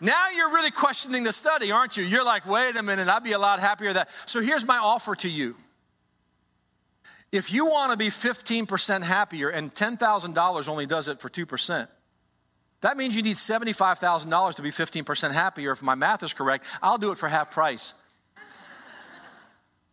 Now 0.00 0.28
you're 0.34 0.50
really 0.50 0.70
questioning 0.70 1.24
the 1.24 1.32
study, 1.32 1.72
aren't 1.72 1.96
you? 1.96 2.04
You're 2.04 2.24
like, 2.24 2.46
wait 2.46 2.76
a 2.76 2.82
minute, 2.82 3.08
I'd 3.08 3.24
be 3.24 3.32
a 3.32 3.38
lot 3.38 3.60
happier 3.60 3.92
that. 3.92 4.10
So 4.26 4.40
here's 4.40 4.66
my 4.66 4.78
offer 4.78 5.14
to 5.16 5.28
you. 5.28 5.56
If 7.30 7.52
you 7.52 7.66
want 7.66 7.92
to 7.92 7.98
be 7.98 8.06
15% 8.06 9.02
happier 9.02 9.50
and 9.50 9.74
$10,000 9.74 10.68
only 10.68 10.86
does 10.86 11.08
it 11.08 11.20
for 11.20 11.28
2%, 11.28 11.88
that 12.80 12.96
means 12.96 13.16
you 13.16 13.22
need 13.22 13.36
$75,000 13.36 14.54
to 14.54 14.62
be 14.62 14.70
15% 14.70 15.32
happier. 15.32 15.72
If 15.72 15.82
my 15.82 15.94
math 15.94 16.22
is 16.22 16.32
correct, 16.32 16.64
I'll 16.80 16.96
do 16.96 17.10
it 17.10 17.18
for 17.18 17.28
half 17.28 17.50
price. 17.50 17.94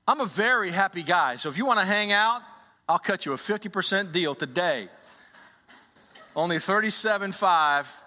I'm 0.08 0.22
a 0.22 0.26
very 0.26 0.72
happy 0.72 1.02
guy. 1.02 1.36
So 1.36 1.50
if 1.50 1.58
you 1.58 1.66
want 1.66 1.80
to 1.80 1.86
hang 1.86 2.12
out, 2.12 2.42
I'll 2.88 3.00
cut 3.00 3.26
you 3.26 3.34
a 3.34 3.38
50% 3.38 4.12
deal 4.12 4.36
today. 4.36 4.88
Only 6.36 6.58
37.5 6.58 8.05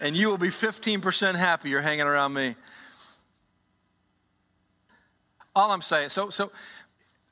and 0.00 0.16
you 0.16 0.28
will 0.28 0.38
be 0.38 0.48
15% 0.48 1.34
happier 1.34 1.80
hanging 1.80 2.06
around 2.06 2.32
me. 2.32 2.54
All 5.54 5.70
I'm 5.70 5.80
saying, 5.80 6.10
so 6.10 6.28
so 6.28 6.52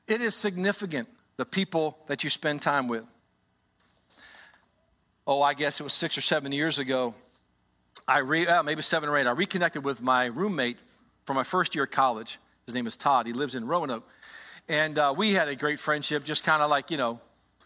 it 0.07 0.21
is 0.21 0.35
significant 0.35 1.07
the 1.37 1.45
people 1.45 1.97
that 2.07 2.23
you 2.23 2.29
spend 2.29 2.61
time 2.61 2.87
with. 2.87 3.05
Oh, 5.27 5.41
I 5.41 5.53
guess 5.53 5.79
it 5.79 5.83
was 5.83 5.93
six 5.93 6.17
or 6.17 6.21
seven 6.21 6.51
years 6.51 6.79
ago. 6.79 7.13
I 8.07 8.19
re, 8.19 8.45
uh, 8.45 8.61
maybe 8.63 8.81
seven 8.81 9.09
or 9.09 9.17
eight. 9.17 9.25
I 9.25 9.31
reconnected 9.31 9.83
with 9.83 10.01
my 10.01 10.25
roommate 10.27 10.77
from 11.25 11.35
my 11.35 11.43
first 11.43 11.73
year 11.73 11.85
at 11.85 11.91
college. 11.91 12.37
His 12.65 12.75
name 12.75 12.85
is 12.85 12.95
Todd. 12.95 13.25
He 13.25 13.33
lives 13.33 13.55
in 13.55 13.65
Roanoke. 13.65 14.07
And 14.69 14.97
uh, 14.97 15.13
we 15.15 15.33
had 15.33 15.47
a 15.47 15.55
great 15.55 15.79
friendship, 15.79 16.23
just 16.23 16.43
kind 16.43 16.61
of 16.61 16.69
like, 16.69 16.91
you 16.91 16.97
know, 16.97 17.19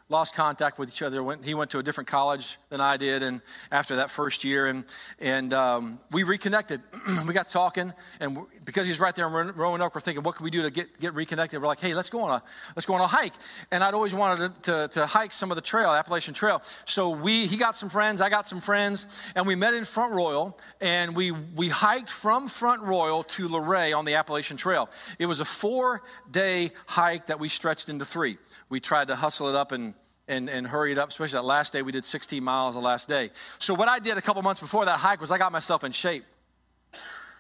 lost 0.10 0.36
contact 0.36 0.80
with 0.80 0.90
each 0.90 1.04
other. 1.04 1.22
Went, 1.22 1.46
he 1.46 1.54
went 1.54 1.70
to 1.72 1.80
a 1.80 1.84
different 1.84 2.08
college 2.08 2.58
than 2.70 2.82
I 2.82 2.98
did, 2.98 3.22
and 3.22 3.42
after 3.72 3.98
that 3.98 4.10
first 4.10 4.44
year, 4.44 4.66
and 4.66 4.84
and 5.22 5.54
um, 5.54 6.00
we 6.12 6.24
reconnected. 6.24 6.82
we 7.28 7.34
got 7.34 7.50
talking, 7.50 7.94
and 8.20 8.38
because 8.66 8.88
he's 8.88 9.00
right 9.00 9.16
there 9.16 9.28
in 9.28 9.56
Roanoke, 9.56 9.94
we're 9.94 10.02
thinking, 10.02 10.24
what 10.24 10.36
can 10.36 10.44
we 10.44 10.50
do 10.50 10.64
to 10.64 10.72
get 10.72 11.00
get 11.00 11.14
reconnected? 11.14 11.62
We're 11.62 11.68
like, 11.68 11.80
hey, 11.80 11.94
let's 11.94 12.10
go 12.10 12.22
on 12.22 12.32
a 12.32 12.44
let's 12.76 12.88
go 12.88 12.96
on 12.96 13.02
a 13.02 13.08
hike. 13.08 13.34
And 13.72 13.84
I'd 13.84 13.94
always 13.94 14.16
wanted 14.16 14.64
to, 14.64 14.72
to, 14.72 14.88
to 15.00 15.06
hike 15.06 15.32
some 15.32 15.52
of 15.52 15.56
the 15.56 15.62
trail, 15.62 15.92
Appalachian 15.92 16.34
Trail. 16.34 16.62
So 16.86 17.12
we 17.12 17.46
he 17.46 17.58
got 17.58 17.76
some 17.76 17.90
friends, 17.90 18.22
I 18.22 18.30
got 18.30 18.48
some 18.48 18.62
friends, 18.62 19.32
and 19.36 19.46
we 19.46 19.56
met 19.56 19.76
in 19.76 19.84
Front 19.84 20.16
Royal, 20.16 20.58
and 20.82 21.16
we 21.16 21.32
we 21.32 21.70
hiked 21.70 22.10
from 22.10 22.48
Front 22.48 22.82
Royal 22.82 23.24
to 23.24 23.48
Luray 23.48 23.94
on 23.94 24.06
the 24.06 24.16
Appalachian 24.16 24.58
Trail. 24.58 24.90
It 25.20 25.28
was 25.28 25.40
a 25.40 25.46
four 25.46 26.02
day 26.32 26.72
hike 26.88 27.28
that 27.28 27.40
we 27.40 27.48
stretched 27.48 27.90
into 27.90 28.06
three 28.06 28.38
we 28.70 28.80
tried 28.80 29.08
to 29.08 29.16
hustle 29.16 29.48
it 29.48 29.56
up 29.56 29.72
and, 29.72 29.94
and, 30.28 30.50
and 30.50 30.68
hurry 30.68 30.92
it 30.92 30.98
up, 30.98 31.10
especially 31.10 31.38
that 31.38 31.46
last 31.46 31.74
day. 31.74 31.82
We 31.82 31.92
did 31.92 32.06
16 32.06 32.44
miles 32.44 32.76
the 32.76 32.82
last 32.82 33.08
day. 33.08 33.32
So, 33.58 33.74
what 33.74 33.88
I 33.88 34.00
did 34.00 34.18
a 34.18 34.22
couple 34.22 34.42
months 34.42 34.62
before 34.62 34.86
that 34.86 35.00
hike 35.00 35.22
was 35.22 35.32
I 35.32 35.38
got 35.38 35.52
myself 35.52 35.84
in 35.84 35.92
shape. 35.92 36.24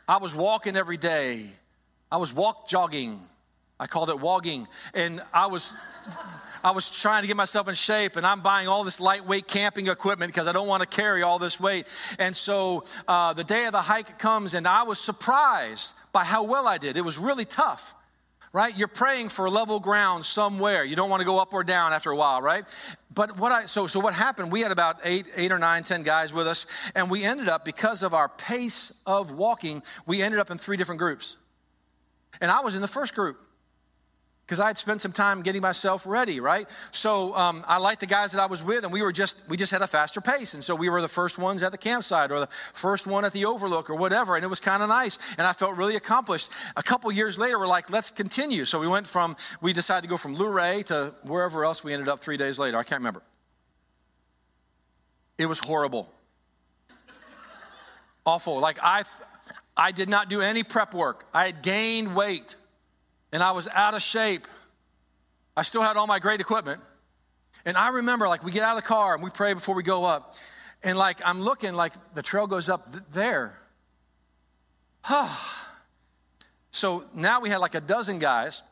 I 0.08 0.18
was 0.18 0.36
walking 0.36 0.76
every 0.76 0.98
day, 0.98 1.46
I 2.12 2.18
was 2.18 2.34
walk 2.34 2.68
jogging. 2.68 3.20
I 3.82 3.88
called 3.88 4.10
it 4.10 4.20
walking. 4.20 4.68
And 4.94 5.22
I 5.34 5.48
was. 5.48 5.76
I 6.62 6.72
was 6.72 6.92
trying 6.92 7.22
to 7.22 7.28
get 7.28 7.38
myself 7.38 7.70
in 7.70 7.76
shape, 7.76 8.18
and 8.18 8.26
I'm 8.26 8.42
buying 8.42 8.68
all 8.68 8.84
this 8.84 9.00
lightweight 9.00 9.48
camping 9.48 9.88
equipment 9.88 10.34
because 10.34 10.46
I 10.46 10.52
don't 10.52 10.68
want 10.68 10.84
to 10.84 10.90
carry 10.90 11.24
all 11.24 11.40
this 11.40 11.58
weight. 11.58 11.88
And 12.20 12.36
so 12.36 12.84
uh, 13.08 13.32
the 13.32 13.46
day 13.46 13.66
of 13.68 13.72
the 13.72 13.82
hike 13.82 14.20
comes, 14.20 14.54
and 14.56 14.68
I 14.68 14.84
was 14.84 15.00
surprised 15.00 15.96
by 16.12 16.26
how 16.26 16.44
well 16.44 16.68
I 16.68 16.78
did. 16.78 16.98
It 16.98 17.06
was 17.06 17.18
really 17.18 17.46
tough 17.46 17.96
right? 18.54 18.78
You're 18.78 18.88
praying 18.88 19.30
for 19.30 19.50
level 19.50 19.80
ground 19.80 20.26
somewhere. 20.26 20.84
You 20.84 20.96
don't 20.96 21.10
want 21.10 21.22
to 21.22 21.26
go 21.26 21.40
up 21.40 21.54
or 21.54 21.64
down 21.64 21.94
after 21.94 22.12
a 22.12 22.16
while, 22.16 22.42
right? 22.42 22.64
But 23.14 23.38
what 23.40 23.52
I 23.52 23.66
so 23.66 23.88
so 23.88 24.00
what 24.00 24.14
happened? 24.14 24.52
We 24.52 24.62
had 24.62 24.72
about 24.72 24.98
eight, 25.04 25.32
eight 25.36 25.52
or 25.52 25.60
nine, 25.60 25.84
ten 25.84 26.04
guys 26.04 26.34
with 26.34 26.48
us, 26.48 26.92
and 26.96 27.10
we 27.10 27.24
ended 27.24 27.48
up 27.48 27.66
because 27.66 28.04
of 28.04 28.14
our 28.14 28.30
pace 28.30 29.00
of 29.06 29.32
walking, 29.32 29.84
we 30.06 30.22
ended 30.22 30.40
up 30.40 30.52
in 30.52 30.58
three 30.58 30.78
different 30.78 31.00
groups. 31.00 31.38
And 32.42 32.52
I 32.52 32.62
was 32.62 32.76
in 32.76 32.82
the 32.82 32.88
first 32.88 33.16
group 33.16 33.38
because 34.50 34.60
I 34.60 34.66
had 34.66 34.80
spent 34.80 35.00
some 35.00 35.12
time 35.12 35.44
getting 35.44 35.62
myself 35.62 36.08
ready, 36.08 36.40
right? 36.40 36.66
So 36.90 37.36
um, 37.36 37.64
I 37.68 37.78
liked 37.78 38.00
the 38.00 38.08
guys 38.08 38.32
that 38.32 38.42
I 38.42 38.48
was 38.48 38.64
with, 38.64 38.84
and 38.84 38.92
we 38.92 39.04
were 39.04 39.12
just 39.12 39.44
we 39.48 39.58
just 39.58 39.72
had 39.72 39.84
a 39.84 39.88
faster 39.88 40.22
pace, 40.22 40.56
and 40.56 40.64
so 40.64 40.76
we 40.76 40.90
were 40.90 41.04
the 41.04 41.08
first 41.08 41.38
ones 41.38 41.62
at 41.62 41.72
the 41.72 41.78
campsite 41.78 42.32
or 42.32 42.40
the 42.40 42.48
first 42.48 43.06
one 43.06 43.26
at 43.26 43.32
the 43.32 43.46
overlook 43.46 43.92
or 43.92 43.96
whatever, 43.96 44.36
and 44.36 44.44
it 44.44 44.48
was 44.48 44.60
kind 44.60 44.82
of 44.82 44.90
nice, 44.90 45.36
and 45.38 45.46
I 45.46 45.54
felt 45.54 45.78
really 45.78 45.96
accomplished. 45.96 46.52
A 46.76 46.82
couple 46.82 47.12
years 47.12 47.38
later, 47.38 47.60
we're 47.60 47.68
like, 47.68 47.92
let's 47.92 48.10
continue. 48.10 48.66
So 48.66 48.80
we 48.80 48.88
went 48.88 49.06
from 49.06 49.36
we 49.62 49.72
decided 49.72 50.02
to 50.02 50.10
go 50.10 50.18
from 50.18 50.34
Luray 50.34 50.82
to 50.88 51.14
wherever 51.22 51.64
else 51.64 51.84
we 51.84 51.94
ended 51.94 52.10
up 52.10 52.20
three 52.20 52.38
days 52.38 52.58
later. 52.58 52.78
I 52.78 52.84
can't 52.84 53.02
remember. 53.02 53.22
It 55.38 55.46
was 55.46 55.60
horrible, 55.60 56.12
awful. 58.26 58.60
Like 58.60 58.80
I, 58.82 59.04
I 59.78 59.92
did 59.92 60.10
not 60.10 60.28
do 60.28 60.42
any 60.42 60.64
prep 60.64 60.96
work. 60.96 61.26
I 61.36 61.46
had 61.46 61.62
gained 61.62 62.16
weight 62.16 62.56
and 63.32 63.44
I 63.44 63.52
was 63.52 63.68
out 63.74 63.94
of 63.94 64.02
shape. 64.02 64.48
I 65.56 65.62
still 65.62 65.82
had 65.82 65.98
all 65.98 66.08
my 66.08 66.20
great 66.20 66.42
equipment. 66.42 66.82
And 67.66 67.76
I 67.76 67.90
remember, 67.90 68.28
like, 68.28 68.44
we 68.44 68.52
get 68.52 68.64
out 68.64 68.78
of 68.78 68.82
the 68.82 68.88
car 68.88 69.16
and 69.16 69.24
we 69.24 69.30
pray 69.30 69.54
before 69.54 69.76
we 69.76 69.84
go 69.84 70.06
up. 70.06 70.36
And, 70.84 70.98
like, 70.98 71.20
I'm 71.26 71.42
looking, 71.42 71.74
like, 71.74 71.94
the 72.14 72.22
trail 72.22 72.48
goes 72.48 72.70
up 72.70 72.92
th- 72.92 73.04
there. 73.12 73.60
so 76.72 77.04
now 77.14 77.42
we 77.42 77.50
had 77.50 77.58
like 77.58 77.76
a 77.76 77.82
dozen 77.82 78.20
guys 78.20 78.64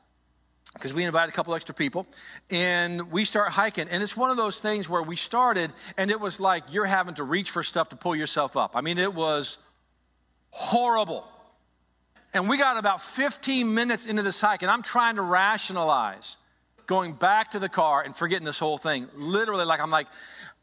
because 0.74 0.94
we 0.94 1.04
invited 1.04 1.34
a 1.34 1.36
couple 1.36 1.56
extra 1.56 1.74
people 1.74 2.06
and 2.52 3.12
we 3.12 3.24
start 3.24 3.52
hiking 3.52 3.86
and 3.92 4.04
it's 4.04 4.16
one 4.16 4.30
of 4.30 4.38
those 4.38 4.60
things 4.60 4.90
where 4.90 5.02
we 5.02 5.16
started 5.16 5.72
and 5.98 6.12
it 6.12 6.20
was 6.20 6.40
like 6.40 6.74
you're 6.74 6.86
having 6.86 7.16
to 7.16 7.24
reach 7.24 7.50
for 7.50 7.64
stuff 7.64 7.90
to 7.90 7.96
pull 7.96 8.16
yourself 8.16 8.58
up 8.58 8.72
i 8.76 8.82
mean 8.82 8.98
it 8.98 9.14
was 9.14 9.58
horrible 10.52 11.28
and 12.38 12.48
we 12.48 12.56
got 12.60 12.77
about 12.77 13.01
15 13.01 13.74
minutes 13.74 14.06
into 14.06 14.22
this 14.22 14.39
hike, 14.39 14.62
and 14.62 14.70
I'm 14.70 14.84
trying 14.84 15.15
to 15.15 15.24
rationalize 15.24 16.38
going 16.86 17.13
back 17.13 17.50
to 17.51 17.60
the 17.60 17.67
car 17.67 18.03
and 18.03 18.15
forgetting 18.15 18.46
this 18.46 18.60
whole 18.60 18.77
thing. 18.77 19.08
Literally, 19.15 19.65
like, 19.65 19.82
I'm 19.82 19.89
like, 19.89 20.06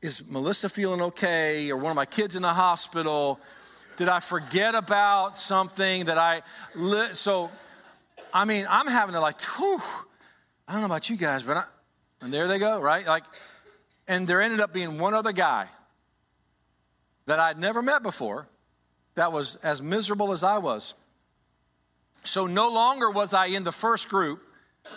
is 0.01 0.31
Melissa 0.31 0.69
feeling 0.69 1.03
okay? 1.03 1.73
Or 1.73 1.77
one 1.77 1.91
of 1.91 1.97
my 1.97 2.07
kids 2.07 2.37
in 2.37 2.43
the 2.43 2.53
hospital? 2.53 3.41
Did 3.97 4.09
I 4.09 4.21
forget 4.21 4.77
about 4.77 5.37
something 5.37 6.05
that 6.05 6.17
I. 6.17 6.43
Li-? 6.77 7.09
So, 7.09 7.51
I 8.33 8.45
mean, 8.45 8.67
I'm 8.71 8.87
having 8.87 9.15
to, 9.15 9.21
like, 9.21 9.43
whew, 9.43 9.81
I 10.69 10.75
don't 10.75 10.81
know 10.81 10.87
about 10.87 11.11
you 11.11 11.17
guys, 11.17 11.43
but 11.43 11.57
I, 11.57 11.65
and 12.23 12.33
there 12.33 12.47
they 12.47 12.61
go, 12.61 12.81
right? 12.81 13.05
Like, 13.05 13.25
and 14.07 14.29
there 14.29 14.41
ended 14.41 14.61
up 14.61 14.73
being 14.73 15.01
one 15.01 15.13
other 15.13 15.33
guy 15.33 15.67
that 17.27 17.41
I'd 17.41 17.59
never 17.59 17.83
met 17.83 18.05
before 18.05 18.47
that 19.17 19.33
was 19.33 19.57
as 19.57 19.83
miserable 19.83 20.31
as 20.31 20.45
I 20.45 20.59
was. 20.59 20.95
So 22.25 22.47
no 22.47 22.69
longer 22.69 23.11
was 23.11 23.35
I 23.35 23.47
in 23.47 23.65
the 23.65 23.73
first 23.73 24.09
group, 24.09 24.43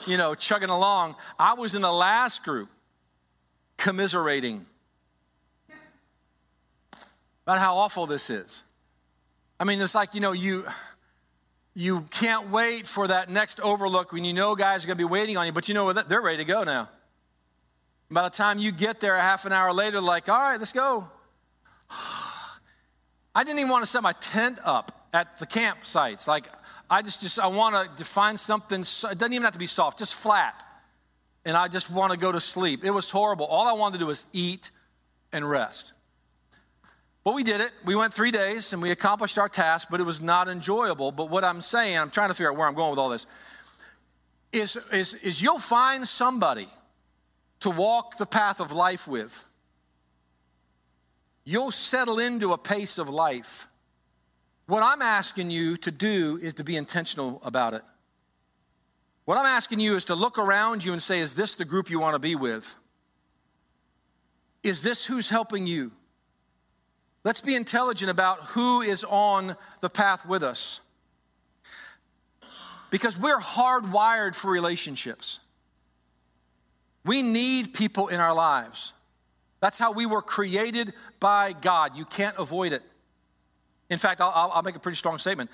you 0.05 0.17
know, 0.17 0.33
chugging 0.33 0.69
along. 0.69 1.15
I 1.37 1.53
was 1.53 1.75
in 1.75 1.81
the 1.81 1.91
last 1.91 2.43
group, 2.43 2.69
commiserating 3.77 4.65
about 7.45 7.59
how 7.59 7.77
awful 7.77 8.05
this 8.05 8.29
is. 8.29 8.63
I 9.59 9.63
mean, 9.63 9.79
it's 9.79 9.95
like, 9.95 10.13
you 10.15 10.21
know, 10.21 10.31
you 10.31 10.65
you 11.73 12.01
can't 12.09 12.49
wait 12.49 12.87
for 12.87 13.07
that 13.07 13.29
next 13.29 13.59
overlook 13.59 14.11
when 14.11 14.25
you 14.25 14.33
know 14.33 14.55
guys 14.55 14.83
are 14.83 14.87
going 14.87 14.97
to 14.97 15.03
be 15.03 15.09
waiting 15.09 15.37
on 15.37 15.45
you, 15.45 15.51
but 15.51 15.67
you 15.67 15.75
know 15.75 15.85
what? 15.85 16.09
They're 16.09 16.21
ready 16.21 16.39
to 16.39 16.43
go 16.43 16.63
now. 16.63 16.89
By 18.09 18.23
the 18.23 18.29
time 18.29 18.57
you 18.57 18.71
get 18.71 18.99
there 18.99 19.15
a 19.15 19.21
half 19.21 19.45
an 19.45 19.51
hour 19.51 19.71
later, 19.71 20.01
like, 20.01 20.27
all 20.27 20.39
right, 20.39 20.57
let's 20.57 20.71
go. 20.71 21.07
I 23.35 23.43
didn't 23.43 23.59
even 23.59 23.69
want 23.69 23.83
to 23.83 23.87
set 23.87 24.01
my 24.01 24.13
tent 24.13 24.57
up 24.63 25.07
at 25.13 25.37
the 25.37 25.45
campsites. 25.45 26.27
Like, 26.27 26.47
I 26.89 27.01
just, 27.01 27.21
just 27.21 27.39
I 27.39 27.47
want 27.47 27.97
to 27.97 28.03
find 28.03 28.39
something, 28.39 28.81
it 28.81 29.17
doesn't 29.17 29.33
even 29.33 29.43
have 29.43 29.53
to 29.53 29.59
be 29.59 29.65
soft, 29.65 29.99
just 29.99 30.15
flat. 30.15 30.63
And 31.45 31.55
I 31.55 31.67
just 31.67 31.91
want 31.91 32.11
to 32.11 32.17
go 32.17 32.31
to 32.31 32.39
sleep. 32.39 32.83
It 32.83 32.91
was 32.91 33.11
horrible. 33.11 33.45
All 33.45 33.67
I 33.67 33.73
wanted 33.73 33.93
to 33.93 33.99
do 33.99 34.07
was 34.07 34.25
eat 34.33 34.71
and 35.31 35.49
rest. 35.49 35.93
But 37.23 37.33
we 37.35 37.43
did 37.43 37.59
it. 37.59 37.71
We 37.85 37.95
went 37.95 38.13
three 38.13 38.31
days 38.31 38.71
and 38.71 38.81
we 38.81 38.91
accomplished 38.91 39.37
our 39.37 39.49
task, 39.49 39.89
but 39.91 39.99
it 39.99 40.05
was 40.05 40.21
not 40.21 40.47
enjoyable. 40.47 41.11
But 41.11 41.29
what 41.29 41.43
I'm 41.43 41.59
saying, 41.61 41.97
I'm 41.97 42.09
trying 42.09 42.29
to 42.29 42.33
figure 42.33 42.51
out 42.51 42.57
where 42.57 42.67
I'm 42.67 42.73
going 42.73 42.89
with 42.89 42.99
all 42.99 43.09
this, 43.09 43.27
is, 44.53 44.77
is, 44.93 45.13
is 45.15 45.41
you'll 45.41 45.59
find 45.59 46.07
somebody 46.07 46.67
to 47.59 47.69
walk 47.69 48.17
the 48.17 48.25
path 48.25 48.61
of 48.61 48.71
life 48.71 49.07
with, 49.07 49.43
you'll 51.43 51.71
settle 51.71 52.19
into 52.19 52.53
a 52.53 52.57
pace 52.57 52.97
of 52.97 53.09
life. 53.09 53.67
What 54.67 54.83
I'm 54.83 55.01
asking 55.01 55.49
you 55.49 55.77
to 55.77 55.91
do 55.91 56.37
is 56.41 56.53
to 56.55 56.63
be 56.63 56.75
intentional 56.75 57.41
about 57.43 57.73
it. 57.73 57.81
What 59.25 59.37
I'm 59.37 59.45
asking 59.45 59.79
you 59.79 59.95
is 59.95 60.05
to 60.05 60.15
look 60.15 60.37
around 60.37 60.85
you 60.85 60.91
and 60.91 61.01
say, 61.01 61.19
is 61.19 61.35
this 61.35 61.55
the 61.55 61.65
group 61.65 61.89
you 61.89 61.99
want 61.99 62.15
to 62.15 62.19
be 62.19 62.35
with? 62.35 62.75
Is 64.63 64.83
this 64.83 65.05
who's 65.05 65.29
helping 65.29 65.67
you? 65.67 65.91
Let's 67.23 67.41
be 67.41 67.55
intelligent 67.55 68.11
about 68.11 68.39
who 68.39 68.81
is 68.81 69.03
on 69.03 69.55
the 69.81 69.89
path 69.89 70.25
with 70.25 70.43
us. 70.43 70.81
Because 72.89 73.17
we're 73.17 73.39
hardwired 73.39 74.35
for 74.35 74.51
relationships. 74.51 75.41
We 77.05 77.21
need 77.23 77.73
people 77.73 78.07
in 78.07 78.19
our 78.19 78.33
lives. 78.33 78.93
That's 79.59 79.79
how 79.79 79.93
we 79.93 80.05
were 80.05 80.21
created 80.21 80.93
by 81.19 81.53
God. 81.53 81.97
You 81.97 82.05
can't 82.05 82.37
avoid 82.37 82.73
it. 82.73 82.81
In 83.89 83.97
fact, 83.97 84.21
I'll, 84.21 84.51
I'll, 84.53 84.63
make 84.63 84.75
a 84.75 84.79
pretty 84.79 84.97
strong 84.97 85.17
statement. 85.17 85.49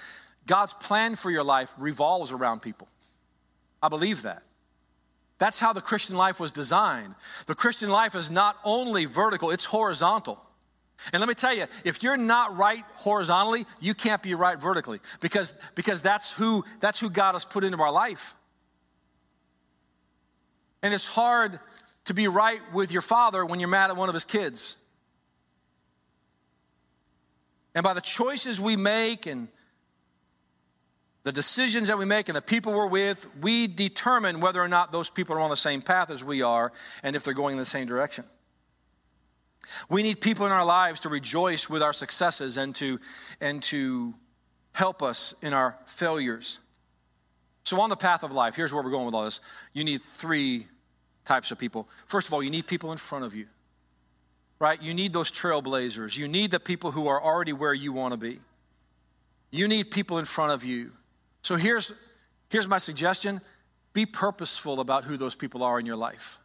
God's 0.48 0.74
plan 0.74 1.16
for 1.16 1.30
your 1.30 1.44
life 1.44 1.72
revolves 1.78 2.32
around 2.32 2.62
people. 2.62 2.88
I 3.82 3.90
believe 3.90 4.24
that. 4.24 4.44
That's 5.38 5.60
how 5.60 5.74
the 5.74 5.82
Christian 5.82 6.16
life 6.16 6.40
was 6.40 6.52
designed. 6.52 7.16
The 7.48 7.56
Christian 7.56 7.90
life 7.90 8.16
is 8.16 8.32
not 8.32 8.58
only 8.64 9.06
vertical, 9.06 9.52
it's 9.52 9.66
horizontal. 9.66 10.44
And 11.12 11.20
let 11.20 11.28
me 11.28 11.36
tell 11.36 11.56
you, 11.56 11.66
if 11.84 12.02
you're 12.02 12.18
not 12.18 12.56
right 12.56 12.84
horizontally, 12.96 13.66
you 13.82 13.94
can't 13.94 14.24
be 14.24 14.36
right 14.36 14.60
vertically 14.60 15.00
because, 15.22 15.60
because 15.76 16.02
that's, 16.02 16.36
who, 16.36 16.64
that's 16.80 17.00
who 17.00 17.10
God 17.10 17.34
has 17.34 17.46
put 17.46 17.64
into 17.64 17.82
our 17.82 17.92
life. 17.92 18.36
And 20.82 20.94
it's 20.94 21.08
hard 21.08 21.60
to 22.06 22.14
be 22.14 22.28
right 22.28 22.60
with 22.74 22.92
your 22.92 23.02
father 23.02 23.46
when 23.46 23.60
you're 23.60 23.70
mad 23.70 23.90
at 23.90 23.98
one 23.98 24.10
of 24.10 24.14
his 24.14 24.26
kids. 24.26 24.78
And 27.76 27.84
by 27.84 27.94
the 27.94 28.02
choices 28.02 28.62
we 28.62 28.76
make 28.76 29.26
and 29.26 29.48
the 31.24 31.32
decisions 31.32 31.88
that 31.88 31.98
we 31.98 32.06
make 32.06 32.28
and 32.28 32.36
the 32.36 32.42
people 32.42 32.74
we're 32.74 32.90
with, 32.90 33.34
we 33.42 33.68
determine 33.68 34.42
whether 34.42 34.62
or 34.62 34.68
not 34.68 34.92
those 34.92 35.10
people 35.10 35.36
are 35.36 35.40
on 35.40 35.50
the 35.50 35.56
same 35.56 35.82
path 35.82 36.12
as 36.12 36.24
we 36.24 36.42
are 36.42 36.72
and 37.02 37.16
if 37.16 37.24
they're 37.24 37.34
going 37.34 37.54
in 37.54 37.60
the 37.60 37.66
same 37.66 37.88
direction. 37.88 38.26
We 39.90 40.04
need 40.04 40.20
people 40.20 40.46
in 40.46 40.52
our 40.52 40.66
lives 40.66 41.00
to 41.02 41.10
rejoice 41.10 41.70
with 41.70 41.82
our 41.82 41.94
successes 41.94 42.58
and 42.58 42.76
to, 42.76 43.00
and 43.40 43.64
to 43.64 44.14
help 44.74 45.02
us 45.02 45.34
in 45.42 45.54
our 45.54 45.78
failures. 45.86 46.60
So, 47.64 47.80
on 47.80 47.90
the 47.90 47.96
path 47.96 48.24
of 48.24 48.34
life, 48.34 48.56
here's 48.56 48.74
where 48.74 48.84
we're 48.84 48.92
going 48.92 49.06
with 49.06 49.16
all 49.16 49.24
this. 49.24 49.40
You 49.72 49.86
need 49.86 50.02
three 50.02 50.68
types 51.24 51.52
of 51.52 51.58
people. 51.58 51.88
First 52.06 52.28
of 52.28 52.34
all, 52.34 52.44
you 52.44 52.50
need 52.50 52.68
people 52.68 52.92
in 52.92 52.98
front 52.98 53.24
of 53.24 53.34
you, 53.34 53.48
right? 54.64 54.82
You 54.82 54.94
need 54.94 55.12
those 55.12 55.30
trailblazers. 55.30 56.18
You 56.18 56.30
need 56.30 56.50
the 56.50 56.60
people 56.60 56.92
who 56.92 57.10
are 57.10 57.22
already 57.22 57.52
where 57.52 57.74
you 57.74 57.92
want 57.92 58.14
to 58.14 58.18
be. 58.18 58.40
You 59.52 59.68
need 59.68 59.92
people 59.92 60.20
in 60.20 60.26
front 60.26 60.54
of 60.54 60.64
you. 60.64 60.92
So 61.42 61.58
here's, 61.58 61.94
here's 62.50 62.66
my 62.66 62.78
suggestion 62.78 63.42
be 63.92 64.06
purposeful 64.06 64.80
about 64.80 65.04
who 65.04 65.18
those 65.18 65.36
people 65.36 65.64
are 65.64 65.82
in 65.82 65.86
your 65.86 65.98
life. 65.98 66.40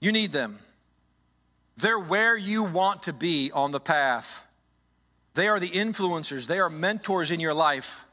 You 0.00 0.10
need 0.10 0.32
them. 0.32 0.58
They're 1.76 2.00
where 2.00 2.36
you 2.36 2.64
want 2.64 3.04
to 3.04 3.12
be 3.12 3.52
on 3.54 3.70
the 3.70 3.78
path. 3.78 4.44
They 5.34 5.46
are 5.46 5.60
the 5.60 5.68
influencers, 5.68 6.48
they 6.48 6.58
are 6.58 6.68
mentors 6.68 7.30
in 7.30 7.38
your 7.38 7.54
life. 7.54 8.06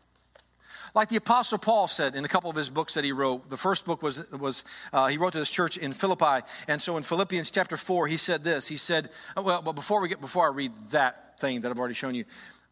Like 0.97 1.09
the 1.09 1.17
Apostle 1.17 1.59
Paul 1.59 1.87
said 1.87 2.15
in 2.15 2.25
a 2.25 2.27
couple 2.27 2.49
of 2.49 2.55
his 2.55 2.71
books 2.71 2.95
that 2.95 3.03
he 3.03 3.11
wrote. 3.11 3.51
The 3.51 3.55
first 3.55 3.85
book 3.85 4.01
was, 4.01 4.31
was 4.31 4.65
uh, 4.91 5.05
he 5.05 5.19
wrote 5.19 5.33
to 5.33 5.37
this 5.37 5.51
church 5.51 5.77
in 5.77 5.93
Philippi. 5.93 6.43
And 6.67 6.81
so 6.81 6.97
in 6.97 7.03
Philippians 7.03 7.51
chapter 7.51 7.77
4, 7.77 8.07
he 8.07 8.17
said 8.17 8.43
this. 8.43 8.67
He 8.67 8.77
said, 8.77 9.09
well, 9.35 9.61
but 9.61 9.73
before, 9.73 10.01
we 10.01 10.09
get, 10.09 10.21
before 10.21 10.49
I 10.49 10.51
read 10.51 10.71
that 10.89 11.39
thing 11.39 11.61
that 11.61 11.69
I've 11.69 11.77
already 11.77 11.93
shown 11.93 12.15
you, 12.15 12.25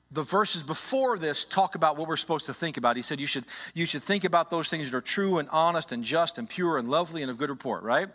the 0.09 0.23
verses 0.23 0.63
before 0.63 1.19
this 1.19 1.45
talk 1.45 1.75
about 1.75 1.97
what 1.97 2.07
we're 2.07 2.17
supposed 2.17 2.47
to 2.47 2.53
think 2.53 2.77
about. 2.77 2.95
He 2.95 3.03
said 3.03 3.21
you 3.21 3.27
should, 3.27 3.45
you 3.75 3.85
should 3.85 4.01
think 4.01 4.23
about 4.23 4.49
those 4.49 4.71
things 4.71 4.89
that 4.89 4.97
are 4.97 5.01
true 5.01 5.37
and 5.37 5.47
honest 5.51 5.91
and 5.91 6.03
just 6.03 6.39
and 6.39 6.49
pure 6.49 6.79
and 6.79 6.87
lovely 6.87 7.21
and 7.21 7.29
of 7.29 7.37
good 7.37 7.51
report, 7.51 7.83
right? 7.83 8.07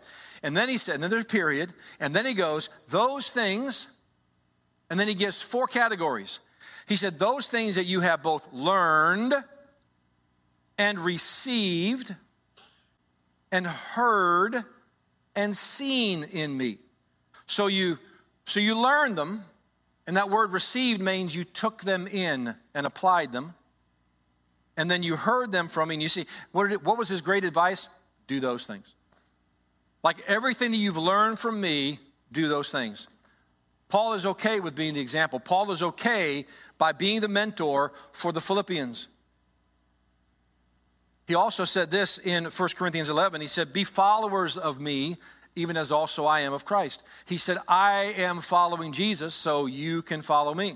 And 0.42 0.56
then 0.56 0.68
he 0.68 0.76
said, 0.76 0.96
and 0.96 1.04
then 1.04 1.10
there's 1.12 1.22
a 1.22 1.26
period, 1.26 1.72
and 2.00 2.12
then 2.12 2.26
he 2.26 2.34
goes, 2.34 2.68
those 2.90 3.30
things, 3.30 3.92
and 4.90 4.98
then 4.98 5.06
he 5.06 5.14
gives 5.14 5.40
four 5.40 5.68
categories. 5.68 6.40
He 6.88 6.96
said, 6.96 7.20
those 7.20 7.46
things 7.46 7.76
that 7.76 7.84
you 7.84 8.00
have 8.00 8.24
both 8.24 8.52
learned 8.52 9.34
and 10.80 10.98
received 10.98 12.16
and 13.52 13.66
heard 13.66 14.56
and 15.36 15.54
seen 15.54 16.24
in 16.32 16.56
me. 16.56 16.78
So 17.46 17.66
you 17.66 17.98
so 18.46 18.58
you 18.60 18.80
learned 18.80 19.16
them, 19.16 19.44
and 20.06 20.16
that 20.16 20.30
word 20.30 20.52
received 20.52 21.00
means 21.00 21.36
you 21.36 21.44
took 21.44 21.82
them 21.82 22.08
in 22.08 22.56
and 22.74 22.86
applied 22.86 23.30
them. 23.30 23.54
And 24.76 24.90
then 24.90 25.02
you 25.02 25.14
heard 25.14 25.52
them 25.52 25.68
from 25.68 25.90
me, 25.90 25.96
and 25.96 26.02
you 26.02 26.08
see, 26.08 26.24
what, 26.50 26.72
it, 26.72 26.82
what 26.82 26.98
was 26.98 27.10
his 27.10 27.20
great 27.20 27.44
advice? 27.44 27.88
Do 28.26 28.40
those 28.40 28.66
things. 28.66 28.94
Like 30.02 30.16
everything 30.26 30.70
that 30.70 30.78
you've 30.78 30.96
learned 30.96 31.38
from 31.38 31.60
me, 31.60 31.98
do 32.32 32.48
those 32.48 32.72
things. 32.72 33.06
Paul 33.88 34.14
is 34.14 34.24
okay 34.24 34.58
with 34.58 34.74
being 34.74 34.94
the 34.94 35.00
example. 35.00 35.38
Paul 35.38 35.70
is 35.70 35.82
okay 35.82 36.46
by 36.78 36.92
being 36.92 37.20
the 37.20 37.28
mentor 37.28 37.92
for 38.12 38.32
the 38.32 38.40
Philippians. 38.40 39.08
He 41.30 41.36
also 41.36 41.64
said 41.64 41.92
this 41.92 42.18
in 42.18 42.46
1 42.46 42.68
Corinthians 42.74 43.08
11. 43.08 43.40
He 43.40 43.46
said, 43.46 43.72
Be 43.72 43.84
followers 43.84 44.58
of 44.58 44.80
me, 44.80 45.14
even 45.54 45.76
as 45.76 45.92
also 45.92 46.26
I 46.26 46.40
am 46.40 46.52
of 46.52 46.64
Christ. 46.64 47.06
He 47.24 47.36
said, 47.36 47.56
I 47.68 48.14
am 48.16 48.40
following 48.40 48.90
Jesus, 48.90 49.32
so 49.32 49.66
you 49.66 50.02
can 50.02 50.22
follow 50.22 50.54
me. 50.54 50.74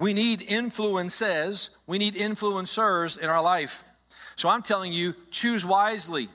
We 0.00 0.12
need 0.12 0.42
influences, 0.50 1.70
we 1.86 1.98
need 1.98 2.14
influencers 2.14 3.16
in 3.16 3.30
our 3.30 3.40
life. 3.40 3.84
So 4.34 4.48
I'm 4.48 4.62
telling 4.62 4.92
you, 4.92 5.14
choose 5.30 5.64
wisely. 5.64 6.26